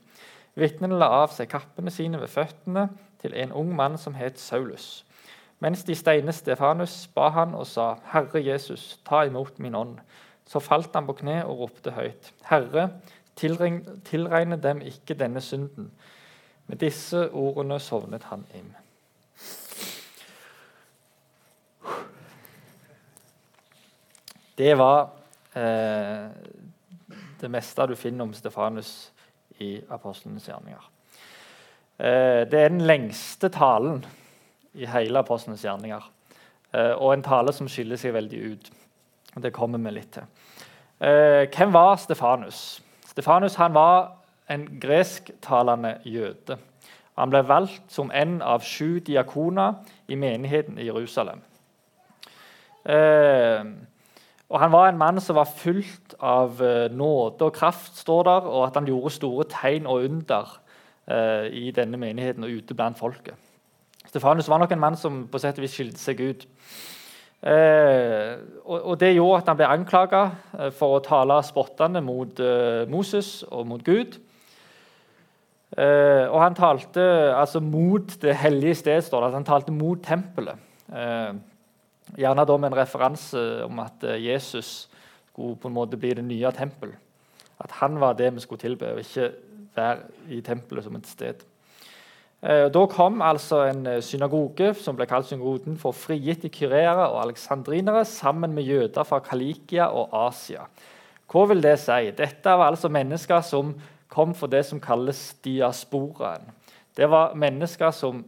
Vitnene 0.55 0.99
la 0.99 1.05
av 1.05 1.29
seg 1.29 1.49
kappene 1.49 1.91
sine 1.91 2.21
ved 2.21 2.27
føttene 2.27 2.89
til 3.21 3.33
en 3.33 3.51
ung 3.51 3.75
mann 3.75 3.97
som 3.97 4.13
het 4.13 4.39
Saulus. 4.39 5.05
Mens 5.63 5.83
de 5.83 5.95
steinet 5.95 6.35
Stefanus, 6.35 7.07
ba 7.15 7.29
han 7.29 7.53
og 7.55 7.67
sa, 7.67 7.93
'Herre 8.11 8.45
Jesus, 8.45 8.99
ta 9.05 9.21
imot 9.23 9.59
min 9.59 9.75
ånd.' 9.75 9.99
Så 10.45 10.59
falt 10.59 10.93
han 10.93 11.05
på 11.07 11.13
kne 11.13 11.45
og 11.45 11.59
ropte 11.59 11.91
høyt, 11.91 12.33
'Herre, 12.43 12.89
tilregne 13.35 14.57
dem 14.61 14.81
ikke 14.81 15.13
denne 15.13 15.41
synden.' 15.41 15.91
Med 16.67 16.77
disse 16.77 17.29
ordene 17.31 17.79
sovnet 17.79 18.23
han 18.23 18.45
inn. 18.53 18.75
Det 24.57 24.77
var 24.77 25.09
eh, 25.55 26.29
det 27.41 27.51
meste 27.51 27.87
du 27.87 27.95
finner 27.95 28.23
om 28.23 28.33
Stefanus 28.33 29.11
i 29.59 29.81
apostlenes 29.89 30.47
gjerninger. 30.47 30.91
Eh, 31.99 32.51
det 32.51 32.59
er 32.59 32.69
den 32.69 32.81
lengste 32.81 33.49
talen 33.49 34.05
i 34.73 34.85
hele 34.89 35.19
apostlenes 35.19 35.63
gjerninger. 35.65 36.09
Eh, 36.73 36.93
og 36.97 37.13
en 37.13 37.25
tale 37.25 37.53
som 37.53 37.69
skiller 37.69 37.99
seg 37.99 38.15
veldig 38.15 38.41
ut. 38.51 38.71
Det 39.43 39.53
kommer 39.53 39.81
vi 39.81 39.93
litt 39.93 40.13
til. 40.15 40.27
Eh, 41.03 41.45
hvem 41.53 41.73
var 41.73 41.97
Stefanus? 42.01 42.81
Stefanus 43.09 43.57
var 43.59 44.15
en 44.49 44.67
gresktalende 44.81 45.97
jøde. 46.05 46.57
Han 47.17 47.29
ble 47.29 47.43
valgt 47.45 47.93
som 47.93 48.11
en 48.11 48.41
av 48.41 48.65
sju 48.65 48.99
diakoner 49.05 49.83
i 50.07 50.15
menigheten 50.15 50.79
i 50.79 50.89
Jerusalem. 50.89 51.41
Eh, 52.85 53.65
og 54.49 54.59
Han 54.59 54.71
var 54.71 54.87
en 54.89 54.97
mann 54.97 55.21
som 55.21 55.35
var 55.35 55.45
fullt 55.45 56.13
av 56.19 56.61
nåde 56.91 57.41
og 57.41 57.53
kraft, 57.53 57.97
står 57.97 58.23
der, 58.23 58.49
og 58.49 58.67
at 58.67 58.75
han 58.75 58.85
gjorde 58.85 59.09
store 59.09 59.45
tegn 59.49 59.87
og 59.87 60.03
under 60.03 60.59
i 61.49 61.71
denne 61.71 61.97
menigheten 61.97 62.43
og 62.43 62.49
ute 62.49 62.75
blant 62.75 62.99
folket. 62.99 63.33
Stefanus 64.09 64.49
var 64.51 64.59
nok 64.61 64.73
en 64.75 64.81
mann 64.81 64.97
som 64.99 65.23
på 65.31 65.39
sett 65.41 65.57
og 65.59 65.65
vis 65.65 65.75
skilte 65.77 66.01
seg 66.01 66.19
ut. 66.21 66.43
Eh, 67.43 68.35
og, 68.63 68.77
og, 68.77 68.93
Det 68.99 69.13
gjorde 69.13 69.41
at 69.41 69.49
han 69.51 69.57
ble 69.59 69.67
anklaga 69.67 70.21
eh, 70.55 70.69
for 70.75 70.97
å 70.97 71.03
tale 71.03 71.41
spottende 71.43 71.99
mot 72.03 72.39
eh, 72.39 72.83
Moses 72.91 73.41
og 73.49 73.67
mot 73.67 73.83
Gud. 73.83 74.15
Eh, 75.73 76.25
og 76.29 76.37
han 76.39 76.55
talte 76.55 77.03
altså 77.33 77.59
mot 77.63 78.15
det 78.21 78.37
hellige 78.39 78.79
sted, 78.83 79.01
står 79.03 79.19
det. 79.19 79.27
Altså, 79.27 79.41
han 79.41 79.49
talte 79.49 79.75
mot 79.75 80.03
tempelet. 80.03 80.61
Eh, 80.93 81.33
gjerne 82.19 82.47
da 82.47 82.57
med 82.59 82.71
en 82.71 82.79
referanse 82.79 83.45
om 83.65 83.79
at 83.83 84.05
Jesus 84.21 84.87
skulle 85.33 85.57
på 85.57 85.71
en 85.71 85.75
måte 85.75 85.97
bli 85.99 86.13
det 86.15 86.23
nye 86.27 86.51
tempel. 86.55 86.93
At 87.63 87.79
han 87.79 87.99
var 87.99 88.15
det 88.19 88.29
vi 88.35 88.43
skulle 88.43 88.61
tilbe, 88.61 88.93
og 88.93 89.01
ikke 89.01 89.31
være 89.75 90.31
i 90.31 90.41
tempelet 90.45 90.85
som 90.85 90.95
et 90.95 91.09
sted. 91.09 91.43
Eh, 92.43 92.67
da 92.75 92.81
kom 92.91 93.21
altså 93.23 93.61
en 93.69 93.85
eh, 93.87 94.01
synagoge 94.03 94.73
som 94.75 94.97
ble 94.99 95.07
kalt 95.07 95.29
synagogen 95.29 95.77
for 95.79 95.95
frigitte 95.95 96.49
kyreere 96.51 97.05
og 97.07 97.21
aleksandrinere 97.21 98.03
sammen 98.05 98.51
med 98.51 98.67
jøder 98.67 99.07
fra 99.07 99.21
Kalikia 99.23 99.87
og 99.87 100.11
Asia. 100.25 100.65
Hva 101.31 101.45
vil 101.49 101.63
det 101.63 101.77
si? 101.79 102.11
Dette 102.17 102.57
var 102.59 102.73
altså 102.73 102.91
mennesker 102.91 103.39
som 103.47 103.71
kom 104.11 104.35
for 104.35 104.51
det 104.51 104.65
som 104.67 104.81
kalles 104.83 105.21
diasporaen. 105.45 106.51
Det 106.97 107.07
var 107.09 107.33
mennesker 107.39 107.95
som 107.95 108.19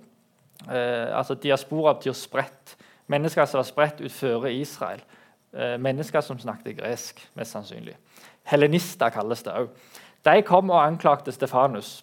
eh, 0.72 1.12
altså 1.12 1.36
Diaspora 1.36 1.94
betyr 1.94 2.16
spredt. 2.16 2.78
Mennesker 3.12 3.46
som 3.46 3.60
var 3.60 3.68
spredt 3.68 4.02
utenfor 4.02 4.48
Israel. 4.48 5.04
Eh, 5.54 5.76
mennesker 5.78 6.22
som 6.22 6.40
snakket 6.40 6.80
gresk, 6.80 7.20
mest 7.36 7.52
sannsynlig. 7.52 7.98
Helenister 8.48 9.12
kalles 9.14 9.44
det 9.44 9.54
òg. 9.54 9.70
De 10.26 10.42
kom 10.48 10.72
og 10.72 10.82
anklagte 10.82 11.36
Stefanus. 11.36 12.00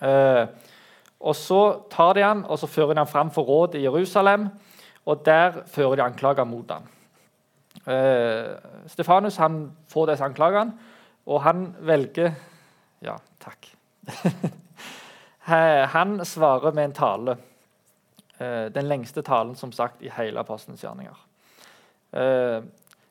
Eh, 0.00 0.46
og 1.20 1.36
Så 1.36 1.82
tar 1.90 2.14
de 2.14 2.22
han 2.22 2.44
og 2.44 2.58
så 2.58 2.66
fører 2.66 2.94
de 2.94 3.02
han 3.02 3.10
fram 3.10 3.30
for 3.30 3.42
rådet 3.42 3.80
i 3.80 3.82
Jerusalem. 3.82 4.48
og 5.06 5.24
Der 5.24 5.52
fører 5.66 5.96
de 5.96 6.02
anklager 6.02 6.44
mot 6.44 6.70
ham. 6.70 6.82
Uh, 7.86 8.58
Stefanus 8.86 9.36
han 9.36 9.72
får 9.88 10.06
disse 10.06 10.24
anklagene, 10.24 10.72
og 11.26 11.42
han 11.42 11.74
velger 11.80 12.32
ja, 13.02 13.14
takk. 13.40 13.68
Han 15.88 16.24
svarer 16.24 16.72
med 16.72 16.84
en 16.84 16.92
tale. 16.92 17.36
Uh, 18.40 18.68
den 18.74 18.88
lengste 18.88 19.22
talen 19.22 19.54
som 19.56 19.72
sagt 19.72 20.02
i 20.02 20.10
hele 20.12 20.40
apostelens 20.40 20.82
gjerninger. 20.84 21.14
Uh, 22.12 22.66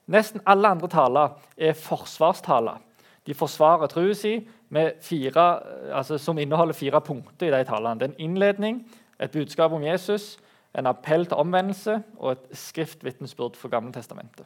nesten 0.06 0.42
alle 0.46 0.68
andre 0.68 0.88
taler 0.88 1.34
er 1.58 1.74
forsvarstaler. 1.74 2.78
De 3.26 3.34
forsvarer 3.34 3.90
troen 3.92 4.16
sin 4.16 4.46
altså, 4.76 6.18
som 6.18 6.38
inneholder 6.38 6.74
fire 6.74 7.02
punkter 7.02 7.48
i 7.48 7.54
de 7.60 7.64
talene. 7.64 8.00
Det 8.00 8.10
er 8.10 8.14
en 8.14 8.20
innledning, 8.30 8.82
et 9.20 9.32
budskap 9.32 9.72
om 9.72 9.84
Jesus, 9.84 10.38
en 10.78 10.86
appell 10.86 11.26
til 11.26 11.38
omvendelse 11.38 12.04
og 12.18 12.32
et 12.32 12.58
skriftvitnesbyrd 12.58 13.56
for 13.56 13.70
Gamle 13.70 13.94
testamentet. 13.94 14.46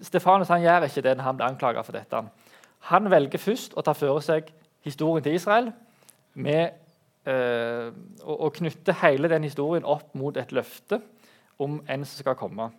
Stefanus 0.00 0.48
han 0.48 0.62
gjør 0.62 0.86
ikke 0.86 1.02
det 1.04 1.16
når 1.16 1.24
han 1.24 1.36
blir 1.36 1.46
anklaget 1.46 1.84
for 1.84 1.92
dette. 1.92 2.22
Han 2.88 3.10
velger 3.10 3.40
først 3.40 3.74
å 3.76 3.82
ta 3.84 3.92
for 3.96 4.20
seg 4.24 4.48
historien 4.84 5.24
til 5.24 5.36
Israel 5.36 5.70
med 6.34 6.72
eh, 7.28 7.90
å, 8.24 8.36
å, 8.46 8.50
knytte 8.52 8.96
hele 9.02 9.28
den 9.28 9.44
historien 9.44 9.84
opp 9.84 10.14
mot 10.16 10.36
et 10.36 10.52
løfte 10.52 11.00
om 11.60 11.78
en 11.88 12.04
som 12.04 12.24
skal 12.24 12.38
komme. 12.38 12.70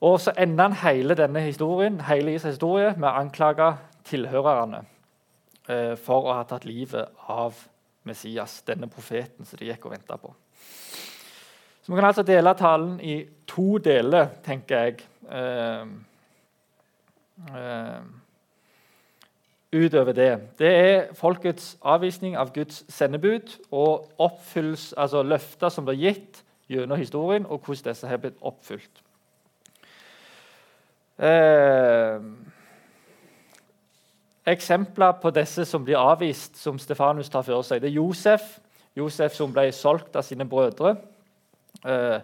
Og 0.00 0.20
Så 0.20 0.32
ender 0.38 0.68
han 0.68 0.78
hele 0.80 1.16
denne 1.16 1.40
historien 1.44 2.00
hele 2.08 2.34
Israels 2.34 2.56
historie 2.56 2.92
med 2.96 3.08
å 3.08 3.18
anklage 3.20 3.72
tilhørerne 4.06 4.84
eh, 5.68 5.96
for 6.00 6.28
å 6.28 6.36
ha 6.38 6.44
tatt 6.48 6.66
livet 6.68 7.10
av 7.30 7.56
Messias, 8.08 8.60
denne 8.66 8.88
profeten 8.90 9.46
som 9.46 9.60
de 9.60 9.68
gikk 9.68 9.84
og 9.86 9.94
venta 9.94 10.16
på. 10.20 10.32
Så 11.82 11.92
Vi 11.92 11.98
kan 11.98 12.08
altså 12.08 12.22
dele 12.22 12.54
talen 12.54 13.00
i 13.00 13.24
to 13.48 13.78
deler, 13.78 14.28
tenker 14.44 14.84
jeg. 14.84 15.04
Eh, 15.30 15.86
eh, 17.56 18.02
utover 19.72 20.12
det. 20.12 20.30
Det 20.58 20.70
er 20.70 21.14
folkets 21.14 21.76
avvisning 21.82 22.36
av 22.36 22.52
Guds 22.54 22.84
sendebud 22.88 23.54
og 23.70 24.10
altså 24.18 25.22
løfter 25.22 25.68
som 25.70 25.86
ble 25.86 25.94
gitt 25.94 26.42
gjennom 26.70 26.98
historien, 26.98 27.46
og 27.46 27.62
hvordan 27.64 27.90
disse 27.90 28.06
har 28.06 28.18
blitt 28.22 28.38
oppfylt. 28.40 29.02
Eh, 31.18 32.20
eksempler 34.48 35.18
på 35.20 35.32
disse 35.34 35.64
som 35.68 35.84
blir 35.84 36.00
avvist, 36.00 36.56
som 36.56 36.78
Stefanus 36.80 37.30
tar 37.30 37.44
for 37.46 37.66
seg, 37.66 37.82
det 37.82 37.90
er 37.90 37.98
Josef. 37.98 38.58
Josef 38.96 39.36
som 39.36 39.52
ble 39.54 39.68
solgt 39.74 40.16
av 40.18 40.24
sine 40.26 40.46
brødre 40.48 40.96
eh, 41.84 42.18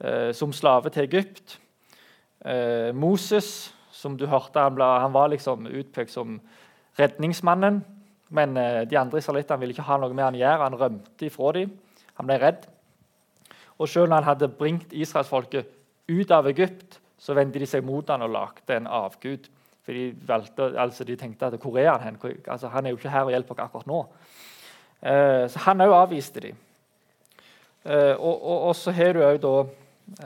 eh, 0.00 0.30
som 0.36 0.52
slave 0.52 0.90
til 0.90 1.06
Egypt. 1.06 1.58
Eh, 2.44 2.90
Moses, 2.96 3.70
som 3.92 4.16
du 4.16 4.26
hørte, 4.26 4.58
han, 4.60 4.74
ble, 4.74 4.88
han 5.04 5.14
var 5.14 5.30
liksom 5.30 5.68
utpekt 5.68 6.12
som 6.14 6.40
redningsmannen. 6.98 7.82
Men 8.30 8.56
eh, 8.56 8.82
de 8.88 8.98
andre 8.98 9.20
israelittene 9.20 9.60
ville 9.60 9.76
ikke 9.76 9.86
ha 9.86 9.98
noe 10.00 10.14
med 10.14 10.24
han 10.24 10.38
å 10.38 10.42
gjøre. 10.42 10.66
Han 10.66 10.80
rømte 10.80 11.28
ifra 11.28 11.54
dem. 11.58 11.76
Han 12.18 12.28
ble 12.28 12.40
redd. 12.42 12.66
Og 13.80 13.88
selv 13.88 14.10
når 14.10 14.20
han 14.20 14.30
hadde 14.32 14.50
bringt 14.58 14.92
israelsfolket 14.92 15.70
ut 16.10 16.34
av 16.34 16.48
Egypt, 16.50 16.98
så 17.20 17.36
vendte 17.36 17.60
de 17.60 17.68
seg 17.68 17.84
mot 17.86 18.08
han 18.10 18.24
og 18.24 18.32
lagde 18.32 18.76
en 18.76 18.88
avgud. 18.90 19.46
For 19.90 19.96
de, 19.98 20.14
valgte, 20.22 20.68
altså 20.78 21.04
de 21.04 21.16
tenkte 21.18 21.48
at 21.50 21.54
hvor 21.58 21.78
er 21.78 21.90
han 21.98 22.14
hen? 22.14 22.42
Altså, 22.46 22.68
han 22.68 22.86
er 22.86 22.90
jo 22.90 22.96
ikke 22.96 23.10
her 23.10 23.26
og 23.26 23.32
hjelper 23.34 23.54
oss 23.56 23.62
akkurat 23.64 23.86
nå. 23.90 23.96
Eh, 25.02 25.46
så 25.50 25.62
han 25.64 25.82
òg 25.82 25.94
avviste 25.96 26.42
de. 26.44 26.50
Eh, 27.82 28.14
og, 28.14 28.36
og, 28.38 28.68
og, 28.68 28.76
så 28.78 28.94
har 28.94 29.16
du 29.16 29.24
òg 29.26 29.40
da 29.42 29.50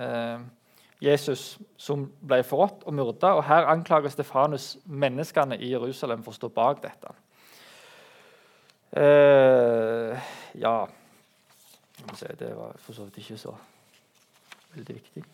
eh, 0.04 0.42
Jesus 1.06 1.44
som 1.80 2.02
ble 2.20 2.42
forrådt 2.44 2.84
og 2.84 2.98
myrda. 2.98 3.30
Og 3.38 3.46
her 3.48 3.70
anklager 3.72 4.12
Stefanus 4.12 4.74
menneskene 4.84 5.56
i 5.56 5.70
Jerusalem 5.72 6.20
for 6.26 6.36
å 6.36 6.40
stå 6.42 6.50
bak 6.52 6.82
dette. 6.84 7.14
Uh, 8.94 10.12
ja 10.54 10.74
Det 12.12 12.52
var 12.52 12.76
for 12.84 12.92
så 12.92 13.08
vidt 13.08 13.24
ikke 13.24 13.40
så 13.40 13.56
veldig 14.76 14.98
viktig. 15.00 15.24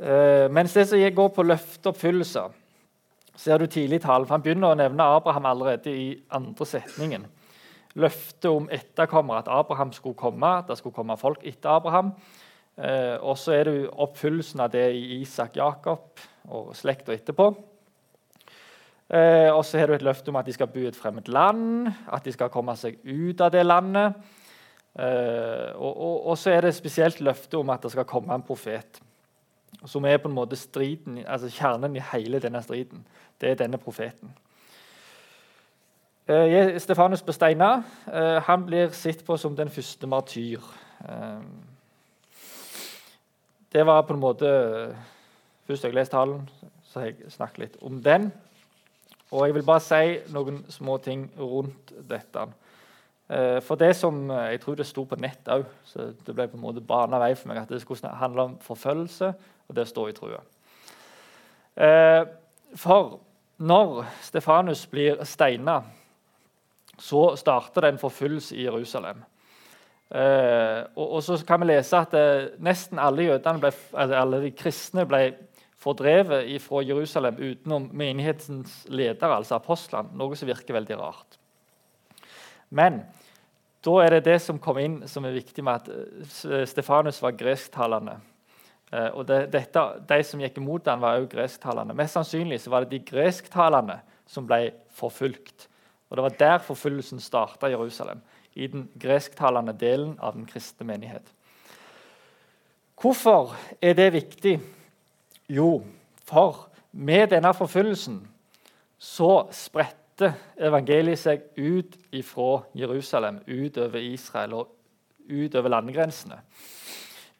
Uh, 0.00 0.46
mens 0.48 0.72
det 0.72 0.86
som 0.88 1.02
går 1.14 1.28
på 1.36 1.44
løfteoppfyllelser, 1.44 2.54
ser 3.36 3.60
du 3.60 3.66
tidlig 3.66 4.00
tall. 4.04 4.24
For 4.26 4.36
han 4.36 4.44
begynner 4.44 4.72
å 4.72 4.78
nevne 4.78 5.08
Abraham 5.16 5.48
allerede 5.50 5.92
i 5.92 6.08
andre 6.32 6.66
setningen. 6.68 7.26
Løftet 8.00 8.48
om 8.50 8.68
etterkommere, 8.72 9.42
at 9.42 9.50
Abraham 9.52 9.92
skulle 9.92 10.18
komme, 10.18 10.46
at 10.60 10.70
det 10.70 10.78
skulle 10.78 10.96
komme 10.96 11.18
folk 11.20 11.42
etter 11.44 11.72
Abraham. 11.74 12.14
Uh, 12.80 13.18
og 13.20 13.36
så 13.36 13.58
er 13.58 13.68
det 13.68 13.90
oppfyllelsen 13.90 14.62
av 14.64 14.70
det 14.72 14.86
i 14.96 15.20
Isak 15.20 15.58
Jakob 15.58 16.22
og 16.48 16.70
slekta 16.78 17.12
etterpå. 17.12 17.50
Uh, 19.10 19.50
og 19.50 19.64
så 19.66 19.80
har 19.80 19.90
du 19.90 19.96
et 19.96 20.06
løfte 20.06 20.30
om 20.30 20.38
at 20.38 20.46
de 20.46 20.54
skal 20.54 20.70
bo 20.70 20.84
i 20.84 20.88
et 20.88 20.96
fremmed 20.96 21.28
land, 21.28 21.90
at 22.08 22.24
de 22.24 22.32
skal 22.32 22.52
komme 22.52 22.76
seg 22.78 23.00
ut 23.04 23.42
av 23.42 23.50
det 23.52 23.66
landet. 23.66 24.16
Uh, 24.94 25.74
og, 25.76 25.90
og, 25.90 26.16
og, 26.30 26.38
så 26.38 26.54
er 26.54 26.64
det 26.64 26.76
spesielt 26.78 27.20
løftet 27.20 27.58
om 27.58 27.74
at 27.74 27.82
det 27.82 27.92
skal 27.92 28.08
komme 28.08 28.32
en 28.34 28.46
profet. 28.46 29.02
Som 29.86 30.04
er 30.04 30.18
på 30.18 30.28
en 30.28 30.34
måte 30.34 30.56
striden, 30.56 31.22
altså 31.26 31.48
kjernen 31.48 31.96
i 31.96 32.02
hele 32.12 32.38
denne 32.38 32.62
striden. 32.62 33.06
Det 33.40 33.50
er 33.50 33.54
denne 33.54 33.78
profeten. 33.78 34.32
Eh, 36.30 36.78
Stefanus 36.78 37.22
Besteina 37.22 37.82
eh, 38.12 38.42
han 38.46 38.66
blir 38.66 38.92
sett 38.94 39.24
på 39.26 39.36
som 39.36 39.56
den 39.56 39.70
første 39.70 40.06
martyr. 40.06 40.60
Eh, 41.08 41.40
det 43.72 43.86
var 43.86 44.02
på 44.02 44.14
en 44.14 44.20
måte 44.20 44.50
Først 45.66 45.84
jeg 45.84 45.94
leste 45.94 46.16
talen, 46.16 46.48
så 46.82 46.98
har 46.98 47.06
jeg 47.06 47.30
snakket 47.30 47.58
litt 47.58 47.76
om 47.86 48.00
den. 48.02 48.32
Og 49.30 49.44
jeg 49.46 49.54
vil 49.54 49.62
bare 49.62 49.82
si 49.84 50.32
noen 50.34 50.64
små 50.68 50.96
ting 50.98 51.28
rundt 51.38 51.92
dette. 52.10 52.46
Eh, 53.30 53.60
for 53.62 53.78
det 53.78 53.92
som 53.96 54.30
Jeg 54.30 54.60
tror 54.60 54.74
det 54.74 54.86
sto 54.86 55.04
på 55.04 55.16
nett 55.16 55.46
òg, 55.48 55.64
så 55.84 56.10
det 56.26 56.34
ble 56.34 56.48
på 56.48 56.58
en 56.58 56.64
måte 56.64 56.82
bana 56.82 57.18
vei 57.22 57.34
for 57.34 57.48
meg 57.48 57.62
at 57.62 57.68
det 57.70 57.80
skulle 57.80 58.10
handle 58.18 58.42
om 58.42 58.58
forfølgelse, 58.58 59.32
og 59.70 59.76
det 59.78 59.86
står 59.88 60.10
i 60.10 60.14
trua. 60.16 60.40
Eh, 61.78 62.22
for 62.76 63.18
når 63.62 64.04
Stefanus 64.24 64.84
blir 64.90 65.20
steina, 65.28 65.80
så 67.00 67.34
starter 67.38 67.84
det 67.84 67.94
en 67.94 68.00
forfølgelse 68.02 68.56
i 68.56 68.66
Jerusalem. 68.66 69.22
Uh, 70.10 70.90
og, 70.98 71.20
så 71.22 71.36
kan 71.46 71.60
vi 71.62 71.68
lese 71.68 71.94
at 71.94 72.14
uh, 72.18 72.48
nesten 72.58 72.98
alle, 72.98 73.36
ble, 73.38 73.70
alle 73.94 74.40
de 74.42 74.48
kristne 74.58 75.04
ble 75.06 75.20
fordrevet 75.78 76.50
fra 76.64 76.82
Jerusalem 76.82 77.38
utenom 77.38 77.86
menighetens 77.94 78.88
leder, 78.90 79.30
altså 79.30 79.60
apostlene, 79.60 80.10
noe 80.18 80.34
som 80.36 80.50
virker 80.50 80.74
veldig 80.76 80.98
rart. 80.98 81.38
Men 82.74 83.04
da 83.86 83.94
er 84.02 84.16
det 84.16 84.26
det 84.26 84.40
som 84.44 84.58
kom 84.60 84.78
inn 84.82 84.98
som 85.08 85.24
er 85.24 85.38
viktig 85.38 85.64
med 85.64 85.78
at 85.78 85.88
eh, 85.94 86.66
Stefanus 86.68 87.22
var 87.22 87.38
gresktalende. 87.38 88.18
Eh, 88.90 89.10
og 89.14 89.26
det, 89.26 89.44
dette, 89.54 89.82
De 90.08 90.22
som 90.26 90.40
gikk 90.42 90.58
imot 90.58 90.88
han 90.90 91.02
var 91.02 91.20
også 91.20 91.32
gresktalende. 91.34 91.96
Mest 91.96 92.18
sannsynlig 92.18 92.60
var 92.70 92.84
det 92.84 92.96
de 92.96 93.04
gresktalende 93.12 94.00
som 94.30 94.46
ble 94.46 94.72
forfulgt. 94.94 95.68
Og 96.10 96.16
Det 96.16 96.22
var 96.26 96.38
der 96.38 96.58
forfølgelsen 96.58 97.20
starta 97.22 97.68
i 97.68 97.74
Jerusalem. 97.74 98.20
I 98.54 98.66
den 98.66 98.88
gresktalende 98.98 99.72
delen 99.72 100.16
av 100.18 100.34
den 100.34 100.46
kristne 100.46 100.86
menighet. 100.86 101.22
Hvorfor 103.00 103.54
er 103.80 103.94
det 103.94 104.12
viktig? 104.12 104.58
Jo, 105.48 105.82
for 106.26 106.68
med 106.92 107.30
denne 107.30 107.54
forfølgelsen 107.54 108.18
så 108.98 109.46
spredte 109.56 110.34
evangeliet 110.60 111.18
seg 111.18 111.46
ut 111.56 111.96
fra 112.26 112.50
Jerusalem, 112.76 113.40
utover 113.46 114.02
Israel 114.02 114.58
og 114.58 114.74
utover 115.30 115.72
landegrensene. 115.72 116.42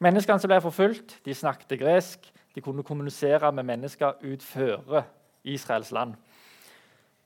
Menneskene 0.01 0.41
som 0.41 0.49
ble 0.49 0.61
forfulgt, 0.65 1.19
de 1.27 1.35
snakket 1.37 1.77
gresk. 1.81 2.31
De 2.55 2.63
kunne 2.65 2.83
kommunisere 2.83 3.53
med 3.53 3.67
mennesker 3.69 4.17
utføre 4.27 5.05
Israels 5.45 5.93
land. 5.93 6.15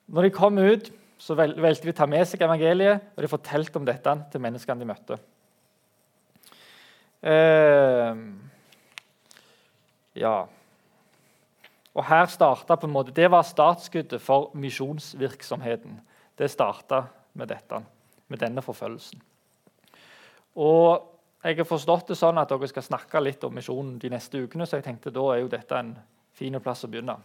Når 0.06 0.26
de 0.26 0.30
kom 0.34 0.58
ut, 0.58 0.90
så 1.18 1.36
valgte 1.38 1.86
de 1.86 1.94
å 1.94 1.96
ta 1.96 2.08
med 2.10 2.26
seg 2.28 2.42
evangeliet, 2.44 3.06
og 3.14 3.22
de 3.24 3.30
fortalte 3.30 3.80
om 3.80 3.86
dette 3.86 4.16
til 4.32 4.42
menneskene 4.42 4.82
de 4.82 4.88
møtte. 4.90 5.18
Eh, 7.24 8.18
ja 10.20 10.34
Og 11.94 12.04
her 12.04 12.26
starta 12.28 12.76
på 12.76 12.86
en 12.86 12.92
måte, 12.92 13.14
Det 13.14 13.30
var 13.30 13.42
startskuddet 13.42 14.20
for 14.20 14.50
misjonsvirksomheten. 14.54 16.00
Det 16.36 16.50
starta 16.50 17.06
med 17.34 17.48
dette, 17.48 17.80
med 18.28 18.38
denne 18.38 18.62
forfølgelsen. 18.62 19.22
Og 20.56 21.13
Jeg 21.44 21.58
har 21.58 21.66
forstått 21.68 22.08
det 22.08 22.16
sånn 22.16 22.40
at 22.40 22.48
dere 22.48 22.68
skal 22.70 22.86
snakke 22.86 23.20
litt 23.20 23.42
om 23.44 23.52
misjonen 23.52 23.98
de 24.00 24.08
neste 24.14 24.40
ukene, 24.40 24.64
så 24.64 24.78
jeg 24.78 24.86
tenkte 24.86 25.12
da 25.12 25.24
er 25.34 25.42
jo 25.42 25.50
dette 25.52 25.76
en 25.76 25.90
fin 26.32 26.56
plass 26.64 26.86
å 26.86 26.88
begynne. 26.88 27.18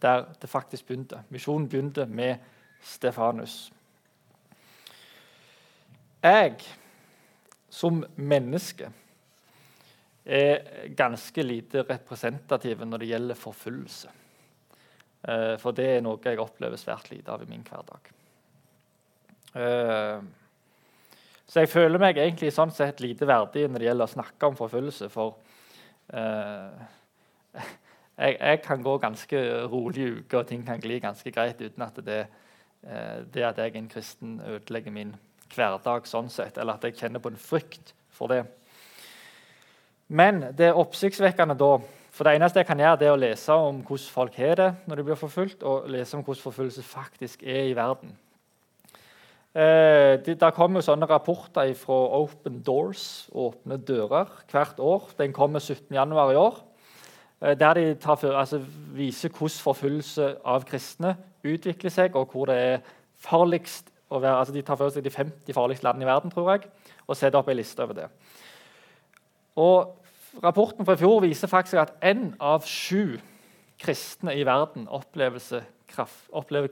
Der 0.00 0.28
det 0.38 0.50
faktisk 0.50 0.86
begynte. 0.86 1.24
Misjonen 1.34 1.66
begynte 1.70 2.06
med 2.06 2.44
Stefanus. 2.84 3.72
Jeg 6.22 6.62
som 7.74 8.04
menneske 8.14 8.92
er 10.24 10.86
ganske 10.94 11.42
lite 11.42 11.82
representativ 11.88 12.86
når 12.86 13.02
det 13.02 13.10
gjelder 13.10 13.40
forfølgelse. 13.40 14.14
Eh, 15.26 15.56
for 15.58 15.74
det 15.76 15.88
er 15.96 16.06
noe 16.06 16.22
jeg 16.22 16.40
opplever 16.40 16.78
svært 16.80 17.10
lite 17.10 17.34
av 17.34 17.42
i 17.42 17.50
min 17.50 17.66
hverdag. 17.66 18.14
Eh, 21.44 21.50
så 21.50 21.60
jeg 21.60 21.68
føler 21.68 22.00
meg 22.00 22.18
egentlig 22.18 22.52
sånn 22.54 22.72
sett 22.72 23.00
lite 23.00 23.26
verdig 23.26 23.68
når 23.68 23.78
det 23.78 23.88
gjelder 23.88 24.08
å 24.08 24.14
snakke 24.14 24.48
om 24.48 24.56
forfølgelse. 24.56 25.10
For 25.12 25.36
eh, 26.12 26.86
jeg, 28.16 28.38
jeg, 28.40 28.62
kan 28.64 28.82
gå 28.82 28.96
ganske 28.98 29.44
rolig 29.68 30.02
i 30.02 30.10
uka, 30.20 30.40
og 30.40 30.48
ting 30.48 30.64
kan 30.66 30.80
gli 30.80 30.98
ganske 31.00 31.30
greit 31.30 31.60
uten 31.60 31.82
at 31.84 32.00
det, 32.04 32.24
det 33.34 33.44
at 33.44 33.58
jeg 33.58 33.72
er 33.72 33.78
en 33.78 33.88
kristen, 33.88 34.40
ødelegger 34.40 34.92
min 34.94 35.14
hverdag 35.54 36.08
sånn 36.08 36.30
sett, 36.32 36.58
eller 36.58 36.78
at 36.78 36.84
jeg 36.84 36.96
kjenner 36.98 37.22
på 37.22 37.30
en 37.32 37.40
frykt 37.40 37.94
for 38.14 38.32
det. 38.32 38.44
Men 40.08 40.50
det 40.56 40.70
er 40.70 40.80
oppsiktsvekkende 40.80 41.56
da 41.58 41.76
for 42.14 42.28
Det 42.28 42.36
eneste 42.36 42.60
jeg 42.60 42.66
kan 42.68 42.78
gjøre, 42.78 42.98
det 43.00 43.06
er 43.08 43.12
å 43.16 43.18
lese 43.18 43.54
om 43.58 43.80
hvordan 43.82 44.10
folk 44.14 44.36
har 44.38 44.60
det 44.60 44.68
når 44.86 45.00
de 45.00 45.04
blir 45.08 45.18
forfulgt, 45.18 45.64
og 45.66 45.88
lese 45.90 46.14
om 46.14 46.20
hvordan 46.22 46.44
forfølgelse 46.44 46.84
faktisk 46.86 47.42
er 47.42 47.64
i 47.66 47.74
verden. 47.74 48.12
Eh, 49.54 50.18
det, 50.26 50.34
der 50.40 50.50
kommer 50.50 50.82
sånne 50.82 51.06
rapporter 51.06 51.70
fra 51.78 51.98
Open 52.18 52.58
Doors, 52.66 53.28
åpne 53.30 53.78
dører, 53.78 54.30
hvert 54.50 54.80
år. 54.82 55.10
Den 55.18 55.32
kommer 55.32 55.62
17.1 55.62 56.14
i 56.32 56.38
år. 56.40 56.58
Eh, 57.40 57.54
der 57.58 57.78
de 57.78 57.84
for, 58.02 58.34
altså, 58.34 58.58
viser 58.96 59.30
hvordan 59.30 59.62
forfølgelse 59.62 60.30
av 60.44 60.66
kristne 60.66 61.16
utvikler 61.44 61.94
seg, 61.94 62.16
og 62.18 62.34
hvor 62.34 62.50
det 62.50 62.56
er 62.58 62.94
farligst 63.22 63.92
å 64.10 64.18
være, 64.18 64.40
altså 64.42 64.54
De 64.54 64.62
tar 64.62 64.78
for 64.80 64.90
seg 64.90 65.04
de 65.06 65.14
50 65.14 65.54
farligste 65.54 65.86
landene 65.86 66.08
i 66.08 66.12
verden, 66.12 66.34
tror 66.34 66.50
jeg, 66.50 66.66
og 67.06 67.16
setter 67.16 67.38
opp 67.38 67.48
en 67.48 67.60
liste 67.60 67.82
over 67.82 68.02
det. 68.02 68.08
Og 69.54 69.94
Rapporten 70.42 70.82
fra 70.86 70.96
i 70.96 70.98
fjor 70.98 71.20
viser 71.22 71.46
faktisk 71.46 71.78
at 71.78 71.92
én 72.02 72.32
av 72.42 72.64
sju 72.66 73.20
kristne 73.78 74.34
i 74.34 74.42
verden 74.46 74.88
opplever 74.90 75.38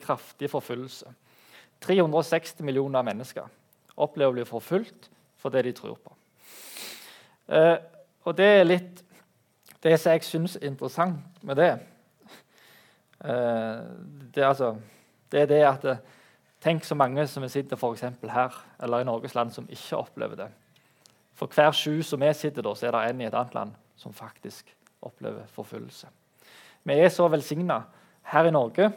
kraftig 0.02 0.50
forfølgelse. 0.50 1.12
360 1.82 2.64
millioner 2.66 3.04
mennesker 3.06 3.48
opplever 3.96 4.32
å 4.32 4.36
bli 4.36 4.48
forfulgt 4.48 5.10
for 5.40 5.54
det 5.54 5.64
de 5.66 5.74
tror 5.76 5.98
på. 5.98 6.14
Eh, 7.52 7.76
og 8.22 8.36
det 8.38 8.48
er 8.60 8.68
litt 8.68 9.02
det 9.82 9.96
som 9.98 10.14
jeg 10.14 10.24
syns 10.26 10.56
er 10.60 10.68
interessant 10.70 11.42
med 11.42 11.58
det. 11.58 11.72
Eh, 13.24 13.82
det, 14.34 14.44
altså, 14.46 14.76
det, 15.30 15.44
er 15.44 15.50
det 15.50 15.62
at 15.66 15.86
Tenk 16.62 16.84
så 16.86 16.94
mange 16.94 17.24
som 17.26 17.42
sitter 17.50 17.76
for 17.76 17.98
her 17.98 18.54
eller 18.78 19.02
i 19.02 19.04
Norges 19.04 19.34
land 19.34 19.50
som 19.50 19.66
ikke 19.66 19.98
opplever 19.98 20.36
det. 20.38 20.48
For 21.34 21.50
hver 21.50 21.72
sju 21.74 22.02
som 22.06 22.20
vi 22.22 22.28
sitter 22.38 22.62
der, 22.62 22.74
så 22.74 22.86
er 22.86 22.92
det 22.94 23.00
en 23.10 23.20
i 23.20 23.26
et 23.26 23.34
annet 23.34 23.54
land 23.54 23.72
som 23.96 24.12
faktisk 24.14 24.70
opplever 25.02 25.42
forfølgelse. 25.50 26.06
Vi 26.84 26.94
er 26.94 27.08
så 27.08 27.26
velsigna 27.28 27.80
her 28.30 28.46
i 28.46 28.54
Norge 28.54 28.92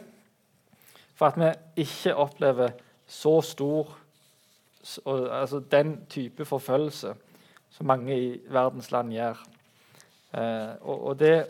for 1.16 1.32
at 1.32 1.38
vi 1.40 1.82
ikke 1.84 2.16
opplever 2.16 2.74
så 3.06 3.40
stor 3.40 3.96
altså 5.06 5.60
den 5.70 6.06
type 6.06 6.44
forfølgelse 6.44 7.14
som 7.70 7.86
mange 7.86 8.16
i 8.20 8.28
verdens 8.48 8.90
land 8.90 9.12
gjør. 9.12 9.40
Eh, 10.34 10.74
og, 10.80 11.18
det 11.18 11.46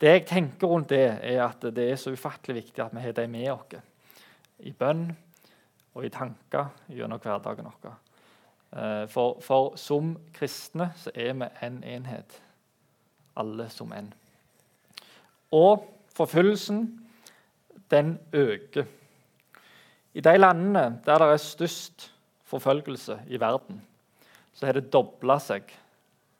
Det 0.00 0.08
jeg 0.08 0.26
tenker 0.26 0.66
rundt 0.66 0.88
det, 0.88 1.18
er 1.20 1.42
at 1.44 1.62
det 1.76 1.90
er 1.90 1.96
så 1.96 2.10
ufattelig 2.10 2.54
viktig 2.54 2.84
at 2.84 2.94
vi 2.94 3.00
har 3.00 3.12
dem 3.12 3.30
med 3.30 3.50
oss 3.52 3.82
i 4.58 4.72
bønn 4.72 5.10
og 5.94 6.04
i 6.04 6.08
tanker 6.08 6.70
gjennom 6.88 7.20
hverdagen 7.20 7.68
vår. 7.68 7.98
Eh, 8.72 9.04
for, 9.12 9.40
for, 9.44 9.76
som 9.76 10.14
kristne 10.32 10.92
så 10.96 11.12
er 11.14 11.34
vi 11.36 11.50
en 11.66 11.82
enhet, 11.84 12.40
alle 13.36 13.68
som 13.70 13.92
en. 13.92 14.08
Og 15.50 15.84
forfølgelsen, 16.14 16.86
den 17.90 18.18
øker. 18.32 18.84
I 20.14 20.20
de 20.20 20.38
landene 20.38 21.00
der 21.06 21.18
det 21.18 21.28
er 21.32 21.36
størst 21.36 22.12
forfølgelse 22.44 23.20
i 23.28 23.40
verden, 23.40 23.82
så 24.54 24.66
har 24.66 24.72
det 24.72 24.92
dobla 24.92 25.38
seg 25.38 25.70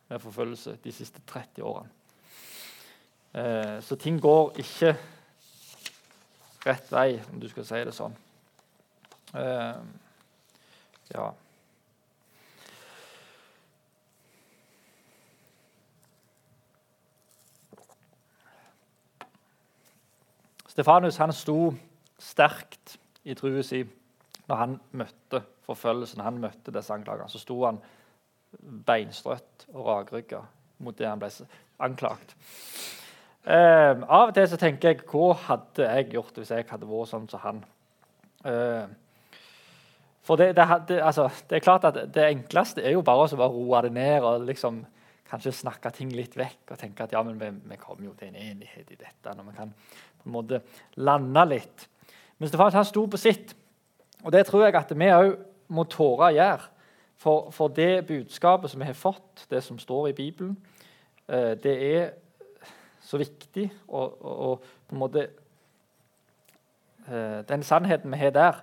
med 0.09 0.19
forfølgelse 0.19 0.79
de 0.85 0.93
siste 0.93 1.23
30 1.27 1.65
årene. 1.65 1.89
Eh, 3.35 3.79
så 3.83 3.97
ting 3.97 4.19
går 4.21 4.59
ikke 4.59 4.97
rett 6.67 6.91
vei, 6.93 7.21
om 7.33 7.41
du 7.41 7.49
skal 7.49 7.65
si 7.65 7.85
det 7.87 7.95
sånn. 7.97 8.17
Uh, 9.31 9.79
ja. 11.13 11.29
Stefanus 20.71 21.19
han 21.19 21.33
sto 21.35 21.73
sterkt 22.21 22.99
i 23.27 23.35
trua 23.35 23.63
si 23.67 23.83
når 24.51 24.59
han 24.59 24.77
møtte 24.99 25.43
forfølgelsen, 25.67 26.23
han 26.23 26.39
møtte 26.43 26.73
disse 26.75 26.95
anklagene. 26.95 27.31
Så 27.31 27.43
sto 27.43 27.59
han 27.65 27.79
beinstrøtt 28.87 29.69
og 29.75 29.85
rakrygga 29.87 30.41
mot 30.83 30.97
det 30.99 31.07
han 31.07 31.21
ble 31.21 31.31
anklagt. 31.83 32.35
Eh, 33.41 33.95
av 33.97 34.31
og 34.31 34.35
til 34.37 34.49
så 34.51 34.59
tenker 34.61 34.93
jeg 34.93 35.05
hva 35.09 35.29
hadde 35.47 35.87
jeg 35.87 36.11
gjort 36.13 36.41
hvis 36.41 36.51
jeg 36.53 36.67
hadde 36.69 36.89
vært 36.91 37.13
sånn 37.13 37.29
som 37.31 37.43
han? 37.45 37.63
Eh, 38.45 38.91
for 40.27 40.41
det, 40.41 40.51
det, 40.59 40.67
det, 40.91 40.99
altså, 41.03 41.29
det, 41.49 41.59
er 41.59 41.65
klart 41.65 41.87
at 41.89 42.03
det 42.15 42.27
enkleste 42.27 42.83
er 42.85 42.95
jo 42.95 43.05
bare 43.07 43.31
å 43.31 43.49
roe 43.55 43.81
det 43.87 43.95
ned 43.97 44.27
og 44.27 44.45
liksom 44.51 44.83
kanskje 45.31 45.53
snakke 45.55 45.93
ting 45.95 46.11
litt 46.15 46.35
vekk 46.39 46.75
og 46.75 46.81
tenke 46.81 47.07
at 47.07 47.15
ja, 47.15 47.23
men 47.27 47.39
vi, 47.39 47.51
vi 47.71 47.79
kommer 47.81 48.09
jo 48.09 48.17
til 48.19 48.31
en 48.31 48.41
enighet 48.41 48.91
i 48.91 48.99
dette. 48.99 49.35
når 49.37 49.47
vi 49.51 49.57
kan 49.57 49.73
på 50.21 50.29
en 50.29 50.35
måte 50.35 50.61
lande 50.97 51.45
litt. 51.49 51.87
Men 52.39 52.49
Stefanus 52.49 52.77
han 52.77 52.89
sto 52.89 53.07
på 53.11 53.21
sitt, 53.21 53.55
og 54.25 54.33
det 54.33 54.47
tror 54.49 54.67
jeg 54.67 54.77
at 54.77 54.93
vi 54.97 55.11
òg 55.15 55.35
må 55.73 55.87
tåre 55.89 56.31
å 56.31 56.37
gjøre. 56.37 56.69
For, 57.21 57.51
for, 57.53 57.69
det 57.69 58.07
budskapet 58.09 58.73
som 58.73 58.81
vi 58.81 58.89
har 58.89 58.97
fått, 58.97 59.45
det 59.51 59.61
som 59.61 59.79
står 59.79 60.09
i 60.09 60.17
Bibelen, 60.17 60.55
uh, 61.29 61.53
det 61.53 61.75
er 61.85 62.07
så 63.05 63.21
viktig. 63.21 63.67
Og, 63.89 64.17
og, 64.25 64.65
på 64.89 64.97
en 64.97 65.03
måte 65.03 65.27
uh, 67.11 67.45
Den 67.49 67.63
sannheten 67.63 68.13
vi 68.13 68.23
har 68.23 68.33
der, 68.33 68.63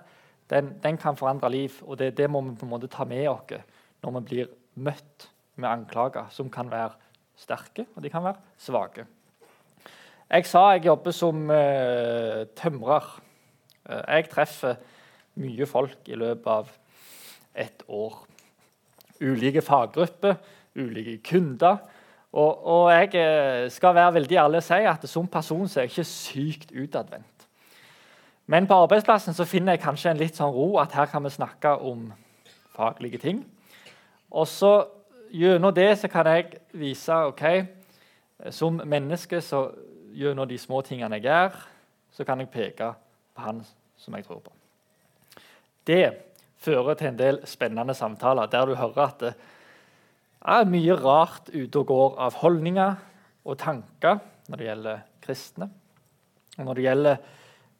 den, 0.50 0.72
den, 0.82 0.98
kan 0.98 1.16
forandre 1.16 1.50
liv. 1.54 1.78
Og 1.86 1.98
det, 1.98 2.16
det, 2.18 2.26
må 2.30 2.42
vi 2.48 2.56
på 2.58 2.66
en 2.66 2.74
måte 2.74 2.90
ta 2.90 3.06
med 3.06 3.28
oss 3.30 3.62
når 4.02 4.18
vi 4.18 4.26
blir 4.26 4.50
møtt 4.74 5.30
med 5.58 5.68
anklager 5.70 6.30
som 6.34 6.50
kan 6.50 6.70
være 6.70 6.94
sterke, 7.38 7.86
og 7.94 8.02
de 8.02 8.10
kan 8.10 8.24
være 8.24 8.40
svake. 8.58 9.06
Jeg 10.28 10.46
sa 10.46 10.64
jeg 10.74 10.86
jobber 10.88 11.14
som 11.16 11.50
uh, 11.50 12.44
tømrer. 12.58 13.06
Uh, 13.88 14.02
jeg 14.02 14.28
treffer 14.32 14.76
mye 15.38 15.66
folk 15.66 16.10
i 16.10 16.18
løpet 16.18 16.50
av 16.52 16.72
et 17.58 17.84
år. 17.88 18.18
Ulike 19.22 19.62
faggrupper, 19.64 20.36
ulike 20.78 21.18
kunder. 21.24 21.78
Og, 22.32 22.66
og, 22.66 22.90
jeg 22.92 23.14
eh, 23.16 23.70
skal 23.72 23.94
være 23.96 24.14
veldig 24.18 24.36
ærlig 24.36 24.60
og 24.60 24.66
si 24.66 24.84
at 24.84 25.06
som 25.08 25.26
person 25.32 25.64
så 25.64 25.80
er 25.80 25.86
jeg 25.86 25.94
ikke 25.94 26.04
sykt 26.04 26.74
utadvendt. 26.76 27.46
Men 28.46 28.68
på 28.68 28.76
arbeidsplassen 28.84 29.36
så 29.36 29.46
finner 29.48 29.76
jeg 29.76 29.82
kanskje 29.82 30.12
en 30.12 30.20
litt 30.20 30.36
sånn 30.36 30.52
ro 30.52 30.76
at 30.80 30.92
her 30.96 31.08
kan 31.08 31.24
vi 31.24 31.32
snakke 31.32 31.72
om 31.84 32.10
faglige 32.76 33.20
ting. 33.22 33.40
Og 34.28 34.44
så 34.48 34.72
gjennom 35.30 35.74
det 35.74 35.90
så 36.00 36.08
kan 36.08 36.26
jeg 36.26 36.60
vise 36.72 37.14
ok, 37.30 37.44
som 38.54 38.80
menneske 38.84 39.40
så 39.44 39.68
gjennom 40.14 40.48
de 40.48 40.58
små 40.58 40.80
tingene 40.86 41.18
jeg 41.18 41.28
gjør, 41.28 41.58
så 42.14 42.24
kan 42.24 42.40
jeg 42.40 42.50
peke 42.52 42.92
på 43.34 43.44
han 43.44 43.62
som 43.98 44.16
jeg 44.16 44.26
tror 44.26 44.40
på. 44.42 44.54
Det 45.86 46.04
fører 46.58 46.98
til 46.98 47.12
en 47.12 47.18
del 47.18 47.40
spennende 47.46 47.94
samtaler 47.94 48.50
der 48.50 48.66
du 48.66 48.74
hører 48.78 49.04
at 49.06 49.22
det 49.22 49.34
er 50.48 50.70
mye 50.70 50.94
rart 50.98 51.50
ute 51.52 51.80
og 51.80 51.86
går 51.88 52.18
av 52.28 52.38
holdninger 52.42 52.94
og 53.44 53.58
tanker 53.58 54.20
når 54.48 54.60
det 54.60 54.68
gjelder 54.68 55.00
kristne, 55.24 55.68
og 56.58 56.64
når 56.64 56.78
det 56.78 56.84
gjelder 56.86 57.16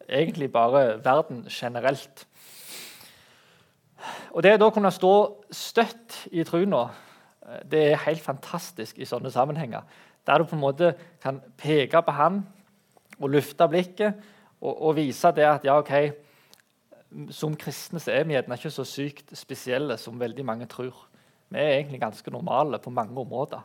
egentlig 0.09 0.49
bare 0.53 0.83
verden 1.05 1.45
generelt. 1.51 2.27
Og 4.33 4.43
Det 4.43 4.55
å 4.55 4.61
da 4.61 4.71
kunne 4.71 4.93
stå 4.95 5.13
støtt 5.51 6.27
i 6.33 6.45
trua, 6.45 6.89
det 7.65 7.81
er 7.93 8.03
helt 8.05 8.23
fantastisk 8.23 8.99
i 8.99 9.09
sånne 9.09 9.31
sammenhenger. 9.33 9.87
Der 10.27 10.39
du 10.39 10.49
på 10.49 10.57
en 10.57 10.63
måte 10.63 10.93
kan 11.23 11.41
peke 11.57 12.03
på 12.05 12.15
han 12.17 12.43
og 13.19 13.31
løfte 13.33 13.69
blikket 13.71 14.19
og, 14.61 14.73
og 14.75 14.97
vise 14.99 15.31
det 15.35 15.47
at 15.49 15.65
ja, 15.65 15.79
ok, 15.81 15.95
som 17.33 17.57
kristne 17.57 18.01
så 18.03 18.13
er 18.13 18.27
vi 18.29 18.37
gjerne 18.37 18.59
ikke 18.59 18.73
så 18.75 18.85
sykt 18.87 19.33
spesielle 19.39 19.97
som 20.01 20.21
veldig 20.21 20.45
mange 20.45 20.69
tror. 20.69 21.07
Vi 21.49 21.61
er 21.61 21.79
egentlig 21.79 22.03
ganske 22.03 22.31
normale 22.31 22.81
på 22.83 22.93
mange 22.93 23.17
områder, 23.21 23.65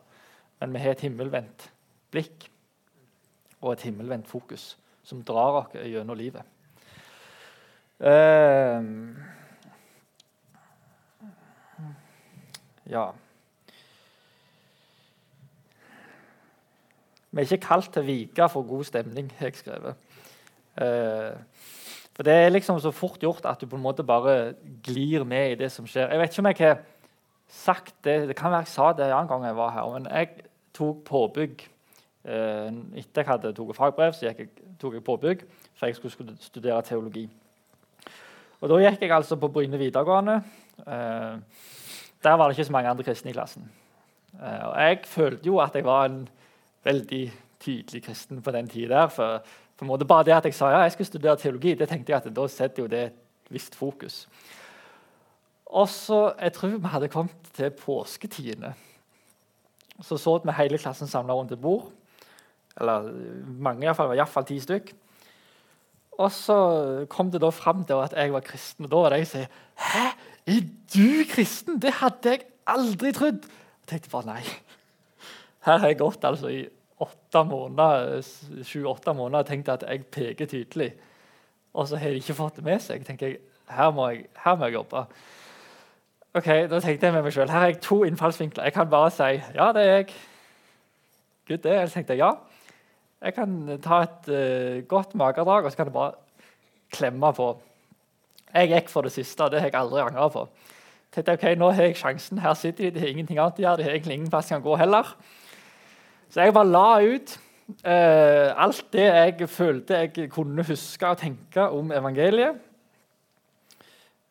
men 0.62 0.74
vi 0.74 0.80
har 0.80 0.96
et 0.96 1.04
himmelvendt 1.04 1.68
blikk 2.14 2.48
og 3.60 3.74
et 3.74 3.84
himmelvendt 3.90 4.30
fokus 4.32 4.78
som 5.04 5.24
drar 5.28 5.60
oss 5.60 5.76
gjennom 5.76 6.16
livet. 6.16 6.48
Uh, 8.04 8.84
ja 12.90 13.12
Vi 17.34 17.42
er 17.42 17.50
ikke 17.50 17.66
kalt 17.66 17.90
til 17.90 18.04
å 18.04 18.06
vike 18.06 18.48
for 18.54 18.66
god 18.70 18.86
stemning, 18.86 19.32
har 19.40 19.50
jeg 19.50 19.58
skrevet. 19.58 19.96
Uh, 20.78 21.34
for 22.14 22.24
Det 22.24 22.34
er 22.34 22.50
liksom 22.54 22.80
så 22.80 22.92
fort 22.94 23.22
gjort 23.22 23.46
at 23.50 23.62
du 23.62 23.66
på 23.66 23.76
en 23.76 23.82
måte 23.82 24.06
bare 24.06 24.54
glir 24.86 25.26
med 25.26 25.52
i 25.52 25.56
det 25.56 25.72
som 25.74 25.88
skjer. 25.90 26.12
Jeg 26.12 26.20
vet 26.20 26.34
ikke 26.34 26.44
om 26.44 26.50
jeg 26.52 26.60
har 26.60 26.82
sagt 27.50 27.96
det 28.04 28.28
Det 28.28 28.36
kan 28.36 28.52
være 28.52 28.66
jeg 28.66 28.68
sa 28.68 28.92
det 28.94 29.06
en 29.06 29.14
annen 29.18 29.28
gang 29.28 29.46
jeg 29.46 29.56
var 29.56 29.72
her. 29.72 29.94
Men 29.94 30.06
jeg 30.12 30.30
tok 30.74 31.04
påbygg 31.06 31.64
eh, 32.26 32.70
etter 33.02 33.22
jeg 33.22 33.28
hadde 33.28 33.54
tatt 33.54 33.76
fagbrev. 33.76 34.14
så 34.14 34.26
jeg, 34.26 34.50
tok 34.80 34.94
jeg 34.94 35.04
påbygg 35.04 35.46
for 35.74 35.86
jeg 35.90 35.96
skulle 35.96 36.38
studere 36.40 36.82
teologi. 36.82 37.30
Og 38.62 38.70
Da 38.70 38.78
gikk 38.78 39.02
jeg 39.02 39.12
altså 39.12 39.36
på 39.36 39.50
Bryne 39.50 39.78
videregående. 39.78 40.44
Eh, 40.86 41.38
der 42.24 42.38
var 42.38 42.48
det 42.48 42.58
ikke 42.58 42.70
så 42.70 42.78
mange 42.78 42.90
andre 42.90 43.04
kristne 43.04 43.30
i 43.30 43.34
klassen. 43.34 43.72
Og 44.40 44.78
Jeg 44.82 45.00
følte 45.06 45.46
jo 45.46 45.58
at 45.58 45.76
jeg 45.76 45.86
var 45.86 46.06
en 46.06 46.30
veldig 46.84 47.24
tydelig 47.64 48.04
kristen 48.04 48.42
på 48.44 48.52
den 48.52 48.68
tida. 48.68 49.08
For 49.12 49.44
på 49.78 49.98
Bare 50.08 50.24
det 50.24 50.36
at 50.36 50.46
jeg 50.46 50.56
sa 50.56 50.70
ja, 50.72 50.82
jeg 50.86 50.92
skulle 50.96 51.08
studere 51.08 51.38
teologi, 51.38 51.74
det 51.76 51.90
tenkte 51.90 52.14
jeg 52.14 52.22
at 52.22 52.36
da 52.36 52.48
setter 52.48 52.84
jo 52.84 52.92
det 52.92 53.04
et 53.08 53.52
visst 53.52 53.76
fokus. 53.76 54.28
Og 55.66 55.90
så, 55.90 56.34
Jeg 56.40 56.54
tror 56.54 56.78
vi 56.78 56.88
hadde 56.88 57.10
kommet 57.10 57.54
til 57.54 57.72
påsketidene. 57.72 58.74
Så 60.02 60.18
så 60.18 60.38
vi 60.44 60.52
hele 60.52 60.78
klassen 60.78 61.08
samla 61.08 61.34
rundt 61.34 61.52
et 61.52 61.62
bord. 61.62 61.92
Eller 62.80 63.12
mange, 63.46 63.86
iallfall. 63.86 64.14
Iallfall 64.16 64.46
ti 64.46 64.60
stykk. 64.60 64.94
Og 66.20 66.32
så 66.32 67.06
kom 67.10 67.32
det 67.32 67.42
da 67.42 67.50
fram 67.50 67.84
til 67.86 68.02
at 68.04 68.14
jeg 68.14 68.34
var 68.34 68.46
kristen. 68.46 68.86
Og 68.86 68.92
da 68.92 68.96
var 68.96 69.10
det 69.10 69.20
jeg 69.24 69.28
som 69.28 69.42
sa 69.42 69.48
Hæ, 69.76 70.06
er 70.46 70.62
du 70.94 71.24
kristen? 71.30 71.82
Det 71.82 71.94
hadde 72.02 72.30
jeg 72.30 72.46
aldri 72.68 73.12
trodd. 73.12 73.48
Jeg 73.84 73.88
tenkte 73.88 74.10
bare 74.10 74.26
nei. 74.26 74.44
Her 75.64 75.80
har 75.80 75.88
jeg 75.88 76.02
gått 76.02 76.26
altså 76.28 76.50
i 76.52 76.64
sju-åtte 77.04 79.14
måneder 79.16 79.44
og 79.44 79.48
tenkt 79.48 79.72
at 79.72 79.84
jeg 79.88 80.06
peker 80.12 80.48
tydelig. 80.48 80.92
Og 81.74 81.88
så 81.88 81.98
har 81.98 82.14
de 82.14 82.22
ikke 82.22 82.38
fått 82.38 82.60
det 82.60 82.66
med 82.66 82.82
seg. 82.82 83.06
tenker 83.06 83.28
jeg, 83.28 83.40
her 83.70 83.92
må 83.92 84.10
jeg, 84.12 84.26
her 84.44 84.56
må 84.56 84.66
jeg 84.66 84.74
jobbe. 84.74 85.06
Ok, 86.34 86.48
Da 86.70 86.80
tenkte 86.80 87.06
jeg 87.06 87.14
med 87.14 87.24
meg 87.24 87.34
selv, 87.34 87.50
her 87.50 87.60
har 87.60 87.72
jeg 87.72 87.82
to 87.82 88.04
innfallsvinkler. 88.04 88.64
Jeg 88.64 88.74
kan 88.74 88.90
bare 88.90 89.12
si 89.12 89.42
ja, 89.56 89.72
det 89.74 89.82
er 89.82 89.96
jeg. 89.96 90.14
Gud, 91.48 91.58
det. 91.58 91.72
Eller 91.72 91.88
tenkte 91.88 92.14
jeg 92.14 92.24
ja. 92.24 92.32
Jeg 93.24 93.34
kan 93.34 93.80
ta 93.84 94.02
et 94.04 94.30
uh, 94.30 94.88
godt 94.88 95.16
magedrag 95.16 95.66
og 95.66 95.72
så 95.72 95.78
kan 95.78 95.88
jeg 95.88 95.94
bare 95.94 96.14
klemme 96.92 97.34
på. 97.34 97.54
Jeg 98.54 98.70
gikk 98.70 98.90
for 98.90 99.02
det 99.02 99.12
siste, 99.12 99.50
det 99.50 99.62
har 99.62 99.72
jeg 99.72 99.80
aldri 99.80 100.02
angra 100.02 100.28
på. 100.30 100.48
tenkte 101.12 101.34
ok, 101.34 101.46
Nå 101.58 101.72
har 101.72 101.84
jeg 101.84 101.98
sjansen. 101.98 102.38
Her 102.38 102.54
sitter 102.54 102.84
de, 102.84 102.92
det 102.92 103.02
har 103.02 103.14
ingenting 103.14 103.40
annet 103.40 103.60
å 103.60 103.64
gjøre. 103.64 103.78
De 103.78 103.84
har 103.84 103.92
egentlig 103.92 104.20
ingen 104.20 104.30
plass 104.30 104.48
de 104.48 104.56
kan 104.56 104.66
gå 104.66 104.76
heller. 104.76 105.16
Så 106.34 106.42
jeg 106.42 106.54
bare 106.56 106.66
la 106.66 106.88
ut 107.06 107.32
uh, 107.86 108.50
alt 108.66 108.88
det 108.96 109.04
jeg 109.06 109.50
følte 109.54 110.00
jeg 110.02 110.30
kunne 110.34 110.66
huske 110.66 111.06
og 111.06 111.20
tenke 111.22 111.66
om 111.70 111.92
evangeliet. 111.94 112.56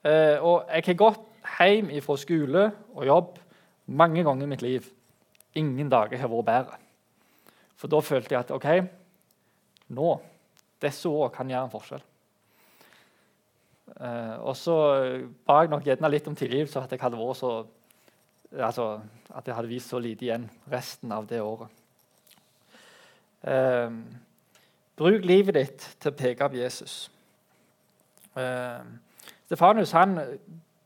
Uh, 0.02 0.34
og 0.42 0.56
jeg 0.66 0.82
har 0.88 0.96
gått 0.98 1.28
hjem 1.60 1.92
fra 2.02 2.16
skole 2.18 2.64
og 2.96 3.06
jobb 3.06 3.36
mange 3.94 4.24
ganger 4.26 4.48
i 4.48 4.50
mitt 4.50 4.64
liv. 4.66 4.88
Ingen 5.54 5.92
dager 5.92 6.18
har 6.18 6.30
vært 6.32 6.48
bedre. 6.48 6.80
For 7.78 7.92
da 7.92 8.00
følte 8.02 8.34
jeg 8.34 8.40
at 8.40 8.50
OK, 8.56 8.68
nå 9.94 10.12
Disse 10.82 11.06
årene 11.06 11.30
kan 11.36 11.50
gjøre 11.52 11.68
en 11.68 11.70
forskjell. 11.70 12.00
Uh, 13.92 14.34
og 14.50 14.56
så 14.58 14.74
ba 15.46 15.60
jeg 15.62 15.70
nok 15.70 15.86
gjerne 15.86 16.10
litt 16.10 16.26
om 16.26 16.34
tilgivelse 16.34 16.82
at 16.82 16.90
jeg 16.90 17.04
hadde 17.04 17.20
vært 17.20 17.38
så 17.38 17.52
altså, 18.58 18.88
at 19.30 19.46
jeg 19.46 19.54
hadde 19.54 19.70
vist 19.70 19.94
så 19.94 20.02
lite 20.02 20.26
igjen 20.26 20.48
resten 20.72 21.14
av 21.14 21.30
det 21.30 21.38
året. 21.38 21.70
Eh, 23.42 23.90
bruk 24.96 25.24
livet 25.26 25.56
ditt 25.56 25.86
til 26.00 26.12
å 26.12 26.16
peke 26.16 26.46
opp 26.46 26.54
Jesus. 26.54 27.10
Eh, 28.38 28.82
Stefanus 29.46 29.92
han, 29.96 30.16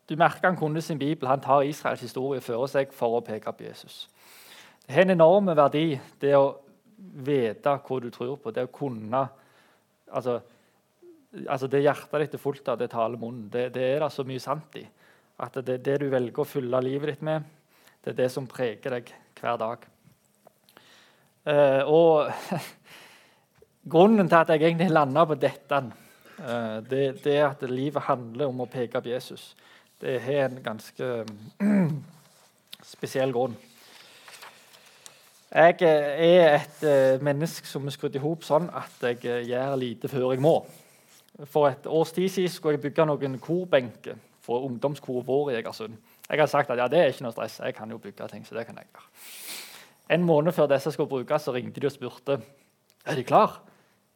du 0.09 0.17
merker 0.17 0.49
han 0.49 0.59
kunne 0.59 0.83
sin 0.83 0.99
bibel. 0.99 1.29
Han 1.29 1.43
tar 1.45 1.67
Israels 1.69 2.05
historie 2.05 2.41
føre 2.41 2.69
seg 2.71 2.95
for 2.97 3.19
å 3.19 3.25
peke 3.25 3.51
opp 3.51 3.61
Jesus. 3.61 4.07
Det 4.87 4.95
har 4.95 5.07
en 5.07 5.17
enorm 5.17 5.51
verdi, 5.59 5.99
det 6.23 6.37
å 6.39 6.55
vite 6.97 7.77
hva 7.83 7.99
du 8.01 8.09
tror 8.15 8.37
på. 8.41 8.53
Det 8.55 8.65
å 8.67 8.73
kunne 8.73 9.27
altså, 10.13 10.41
altså 11.49 11.67
Det 11.67 11.83
hjertet 11.83 12.23
ditt 12.23 12.39
er 12.39 12.43
fullt 12.43 12.69
av, 12.69 12.79
det 12.79 12.91
taler 12.91 13.21
munnen. 13.21 13.51
Det, 13.51 13.69
det 13.75 13.91
er 13.91 14.01
det 14.01 14.13
så 14.15 14.25
mye 14.25 14.41
sant 14.43 14.79
i. 14.81 14.87
At 15.43 15.59
det 15.67 15.83
det 15.85 15.99
du 16.01 16.09
velger 16.09 16.41
å 16.41 16.49
fylle 16.49 16.81
livet 16.81 17.13
ditt 17.13 17.27
med, 17.27 17.45
det 18.05 18.15
er 18.15 18.23
det 18.23 18.31
som 18.33 18.47
preger 18.49 18.97
deg 18.97 19.13
hver 19.41 19.59
dag. 19.61 19.85
Uh, 21.47 21.83
og 21.87 22.33
grunnen 23.93 24.27
til 24.27 24.37
at 24.41 24.49
jeg 24.51 24.65
egentlig 24.67 24.91
landa 24.91 25.23
på 25.25 25.37
dette, 25.39 25.79
uh, 26.41 26.79
det, 26.91 27.21
det, 27.23 27.37
er 27.37 27.47
at 27.53 27.63
livet 27.71 28.03
handler 28.09 28.51
om 28.51 28.65
å 28.65 28.71
peke 28.71 29.01
på 29.01 29.13
Jesus. 29.13 29.53
Det 30.03 30.19
har 30.25 30.49
en 30.49 30.59
ganske 30.65 31.11
spesiell 32.93 33.33
grunn. 33.33 33.55
Jeg 35.57 35.79
er 35.87 36.57
et 36.59 37.23
menneske 37.23 37.69
som 37.71 37.87
er 37.87 37.95
skrudd 37.95 38.17
i 38.19 38.21
hop 38.21 38.43
sånn 38.45 38.67
at 38.77 39.05
jeg 39.07 39.47
gjør 39.47 39.77
lite 39.79 40.11
før 40.11 40.35
jeg 40.35 40.43
må. 40.43 40.59
For 41.47 41.71
et 41.71 41.87
års 41.87 42.13
tid 42.13 42.29
siden 42.33 42.53
skulle 42.53 42.75
jeg 42.77 42.83
bygge 42.89 43.07
noen 43.07 43.39
korbenker 43.41 44.19
for 44.43 44.67
ungdomskoret 44.67 45.27
vår 45.27 45.53
i 45.53 45.59
Egersund. 45.61 45.95
Jeg 46.27 46.43
har 46.43 46.51
sagt 46.51 46.75
at 46.75 46.83
ja, 46.83 46.89
det 46.91 47.01
er 47.01 47.15
ikke 47.15 47.29
noe 47.29 47.35
stress, 47.35 47.61
jeg 47.63 47.79
kan 47.79 47.91
jo 47.95 48.03
bygge 48.03 48.29
ting. 48.35 48.45
så 48.47 48.59
det 48.59 48.67
kan 48.67 48.79
jeg 48.83 48.91
gjøre. 48.91 49.07
En 50.11 50.23
måned 50.23 50.55
før 50.55 50.69
disse 50.71 50.93
skulle 50.95 51.11
brukes, 51.11 51.43
så 51.43 51.55
ringte 51.55 51.81
de 51.81 51.89
og 51.89 51.95
spurte 51.95 52.39
er 53.07 53.15
de 53.15 53.25
klar. 53.25 53.61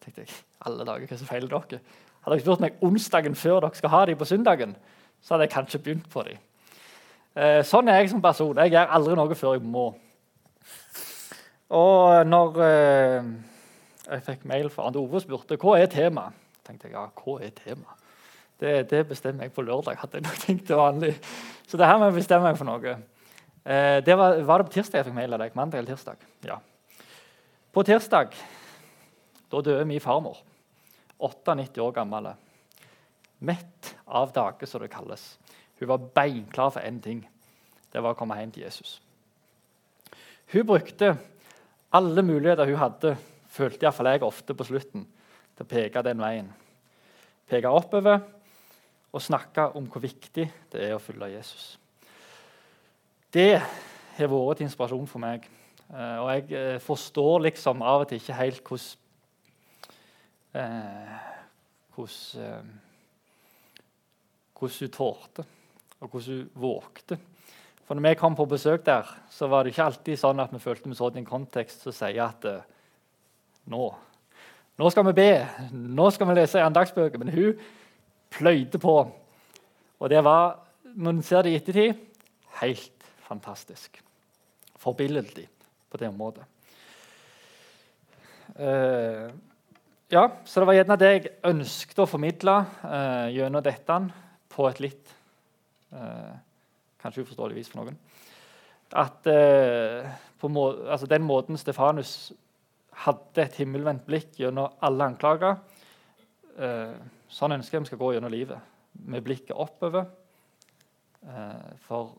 tenkte 0.04 0.24
jeg, 0.24 0.30
alle 0.66 0.84
dager, 0.86 1.06
hva 1.06 1.18
som 1.18 1.28
feiler 1.28 1.50
dere? 1.50 1.80
Hadde 2.24 2.36
dere 2.36 2.44
spurt 2.44 2.62
meg 2.64 2.78
onsdagen 2.84 3.36
før 3.38 3.60
dere 3.64 3.78
skal 3.78 3.92
ha 3.92 4.04
dem 4.08 4.18
på 4.18 4.28
søndagen, 4.28 4.76
så 5.20 5.34
hadde 5.34 5.46
jeg 5.46 5.52
kanskje 5.54 5.82
begynt 5.84 6.08
på 6.10 6.24
dem. 6.26 6.38
Eh, 7.36 7.60
sånn 7.66 7.88
er 7.88 8.00
jeg 8.00 8.10
som 8.10 8.22
person. 8.22 8.58
Jeg 8.58 8.74
gjør 8.74 8.94
aldri 8.96 9.16
noe 9.18 9.36
før 9.38 9.54
jeg 9.54 9.62
må. 9.62 9.86
Og 11.70 12.26
når 12.26 12.60
eh, 12.66 13.30
jeg 14.10 14.24
fikk 14.26 14.44
mail 14.50 14.70
fra 14.74 14.88
Arne 14.88 14.98
Ove 14.98 15.20
og 15.20 15.22
spurte 15.22 15.58
hva 15.60 15.76
er 15.78 15.90
temaet, 15.92 16.34
tenkte 16.66 16.88
jeg 16.88 16.96
ja, 16.96 17.06
hva 17.14 17.36
er 17.38 17.54
temaet? 17.54 17.96
Det, 18.60 18.72
det, 18.90 19.06
bestemmer 19.08 19.46
jeg 19.46 19.54
på 19.56 19.62
lørdag. 19.64 19.96
hadde 19.96 20.18
jeg 20.18 20.26
nok 20.26 20.40
tenkt 20.42 20.66
til 20.68 20.76
vanlig. 20.76 21.14
Så 21.68 21.78
det 21.80 21.86
her 21.86 21.96
må 21.96 22.10
jeg 22.10 22.18
bestemme 22.18 22.50
meg 22.50 22.58
for 22.58 22.68
noe. 22.68 22.98
Eh, 23.64 24.04
det 24.04 24.14
var, 24.16 24.38
var, 24.40 24.58
det 24.58 24.70
på 24.70 24.76
tirsdag 24.78 25.00
jeg 25.00 25.10
fikk 25.10 25.16
mail 25.18 25.36
av 25.36 25.42
deg? 25.42 25.56
Mandag 25.58 25.80
eller 25.80 25.92
tirsdag? 25.92 26.22
Ja. 26.48 26.60
På 27.70 27.84
tirsdag 27.86 28.32
Da 29.50 29.60
døde 29.60 29.84
min 29.84 30.00
farmor. 30.00 30.38
98 31.18 31.82
år 31.82 31.92
gammel. 31.92 32.30
Mett 33.38 33.94
av 34.06 34.32
dage, 34.32 34.66
som 34.66 34.80
det 34.80 34.92
kalles. 34.92 35.24
Hun 35.80 35.88
var 35.90 36.08
beinklar 36.14 36.70
for 36.70 36.80
én 36.86 37.00
ting. 37.02 37.24
Det 37.90 38.00
var 38.00 38.14
å 38.14 38.18
komme 38.18 38.38
hjem 38.38 38.52
til 38.54 38.64
Jesus. 38.68 39.00
Hun 40.52 40.66
brukte 40.66 41.16
alle 41.90 42.22
muligheter 42.22 42.70
hun 42.70 42.78
hadde, 42.78 43.16
følte 43.50 43.86
iallfall 43.86 44.12
jeg 44.12 44.22
ofte 44.22 44.54
på 44.54 44.66
slutten, 44.68 45.06
til 45.56 45.66
å 45.66 45.70
peke 45.70 46.04
den 46.06 46.22
veien. 46.22 46.52
Peke 47.50 47.74
oppover 47.74 48.22
og 49.10 49.22
snakke 49.22 49.72
om 49.74 49.90
hvor 49.90 50.04
viktig 50.04 50.46
det 50.70 50.86
er 50.86 50.94
å 50.94 51.02
følge 51.02 51.32
Jesus. 51.34 51.79
Det 53.30 53.60
har 54.16 54.26
vært 54.26 54.58
til 54.58 54.66
inspirasjon 54.66 55.06
for 55.06 55.22
meg. 55.22 55.44
Eh, 55.94 56.16
og 56.18 56.30
jeg 56.32 56.48
eh, 56.58 56.80
forstår 56.82 57.44
liksom 57.44 57.84
av 57.86 58.02
og 58.02 58.08
til 58.10 58.18
ikke 58.18 58.38
helt 58.40 58.64
hvordan 58.66 58.88
eh, 60.58 61.14
hvordan, 61.94 62.50
hun 64.58 64.92
tålte, 64.96 65.46
og 66.00 66.08
hvordan 66.10 66.26
hun 66.26 66.50
vågte. 66.58 67.20
For 67.86 67.94
når 67.94 68.08
vi 68.08 68.18
kom 68.18 68.34
på 68.34 68.50
besøk 68.50 68.84
der, 68.86 69.06
så 69.30 69.46
var 69.46 69.62
det 69.62 69.76
ikke 69.76 69.86
alltid 69.86 70.18
sånn 70.18 70.42
at 70.42 70.50
vi 70.50 70.62
følte 70.62 70.90
vi 70.90 70.98
så 70.98 71.14
i 71.14 71.22
en 71.22 71.30
kontekst 71.30 71.86
som 71.86 71.94
sier 71.94 72.22
at 72.26 72.46
nå, 73.70 73.94
nå 74.78 74.90
skal 74.90 75.06
vi 75.06 75.18
be, 75.22 75.32
nå 75.70 76.10
skal 76.10 76.30
vi 76.30 76.38
lese 76.38 76.66
andagsbøker. 76.66 77.18
Men 77.22 77.34
hun 77.34 77.62
pløyde 78.30 78.78
på. 78.78 78.96
Og 80.00 80.10
det 80.10 80.22
var, 80.26 80.64
når 80.94 81.10
en 81.14 81.26
ser 81.26 81.46
det 81.46 81.54
i 81.54 81.60
ettertid, 81.60 82.08
helt 82.62 82.99
fantastisk. 83.30 84.00
Forbilledlig 84.80 85.46
på 85.90 85.98
det 86.00 86.08
området. 86.08 86.44
Uh, 88.58 89.30
ja, 90.10 90.24
så 90.44 90.60
det 90.60 90.66
var 90.66 90.74
gjerne 90.74 90.98
det 90.98 91.10
jeg 91.10 91.32
ønsket 91.46 92.02
å 92.02 92.08
formidle 92.10 92.56
uh, 92.82 93.28
gjennom 93.30 93.62
dette 93.62 93.98
på 94.50 94.66
et 94.70 94.80
litt 94.82 95.12
uh, 95.94 96.34
Kanskje 97.00 97.22
uforståelig 97.24 97.56
vis 97.56 97.70
for 97.72 97.80
noen. 97.80 97.94
At 99.00 99.24
må, 100.52 100.64
altså 100.92 101.06
den 101.08 101.22
måten 101.24 101.56
Stefanus 101.56 102.10
hadde 103.06 103.46
et 103.46 103.56
himmelvendt 103.56 104.02
blikk 104.04 104.34
gjennom 104.36 104.74
alle 104.84 105.06
anklager 105.08 105.54
Sånn 107.32 107.54
ønsker 107.56 107.78
jeg 107.78 107.86
vi 107.86 107.88
skal 107.88 108.00
gå 108.02 108.10
gjennom 108.12 108.34
livet, 108.34 108.60
med 109.00 109.24
blikket 109.24 109.56
oppover. 109.56 110.10
for 111.86 112.12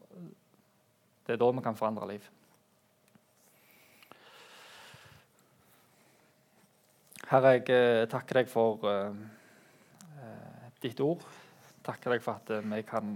det 1.31 1.37
er 1.37 1.43
da 1.45 1.47
vi 1.55 1.61
kan 1.63 1.77
forandre 1.79 2.07
liv. 2.09 2.23
Herre, 7.31 7.53
jeg 7.55 7.69
eh, 7.71 8.05
takker 8.11 8.41
deg 8.41 8.49
for 8.51 8.81
uh, 8.83 9.13
ditt 10.83 10.99
ord. 10.99 11.21
Takker 11.85 12.11
deg 12.11 12.23
for 12.25 12.41
at 12.41 12.49
uh, 12.51 12.65
vi 12.73 12.81
kan 12.83 13.13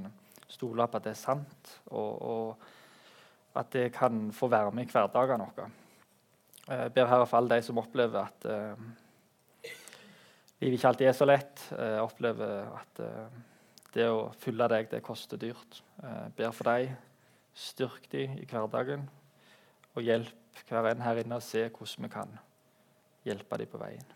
stole 0.48 0.86
på 0.88 0.96
at 0.96 1.10
det 1.10 1.12
er 1.12 1.20
sant, 1.20 1.74
og, 1.92 2.22
og 2.24 3.60
at 3.60 3.74
det 3.74 3.90
kan 3.98 4.30
få 4.32 4.48
være 4.54 4.72
med 4.72 4.88
i 4.88 4.94
hverdagen 4.94 5.44
vår. 5.44 5.74
Jeg 6.70 6.94
ber 6.96 7.10
Herre 7.12 7.26
for 7.28 7.42
alle 7.42 7.58
de 7.58 7.66
som 7.68 7.82
opplever 7.84 8.22
at 8.22 8.48
uh, 8.48 9.74
livet 10.62 10.78
ikke 10.78 10.94
alltid 10.94 11.10
er 11.12 11.18
så 11.20 11.28
lett. 11.28 11.66
Jeg 11.76 12.06
opplever 12.06 12.72
at 12.72 13.04
det 13.98 14.08
å 14.08 14.30
følge 14.40 14.72
deg, 14.72 14.88
det 14.96 15.04
koster 15.04 15.44
dyrt. 15.44 15.82
Jeg 16.00 16.32
ber 16.40 16.56
for 16.56 16.72
deg. 16.72 16.96
Styrk 17.56 18.10
dem 18.12 18.36
i 18.42 18.48
hverdagen, 18.50 19.08
og 19.96 20.04
hjelp 20.04 20.64
hver 20.68 20.92
en 20.92 21.04
her 21.06 21.22
inne 21.22 21.40
å 21.40 21.44
se 21.44 21.64
hvordan 21.70 22.08
vi 22.08 22.12
kan 22.12 22.38
hjelpe 23.26 23.60
dem 23.62 23.72
på 23.72 23.80
veien. 23.80 24.15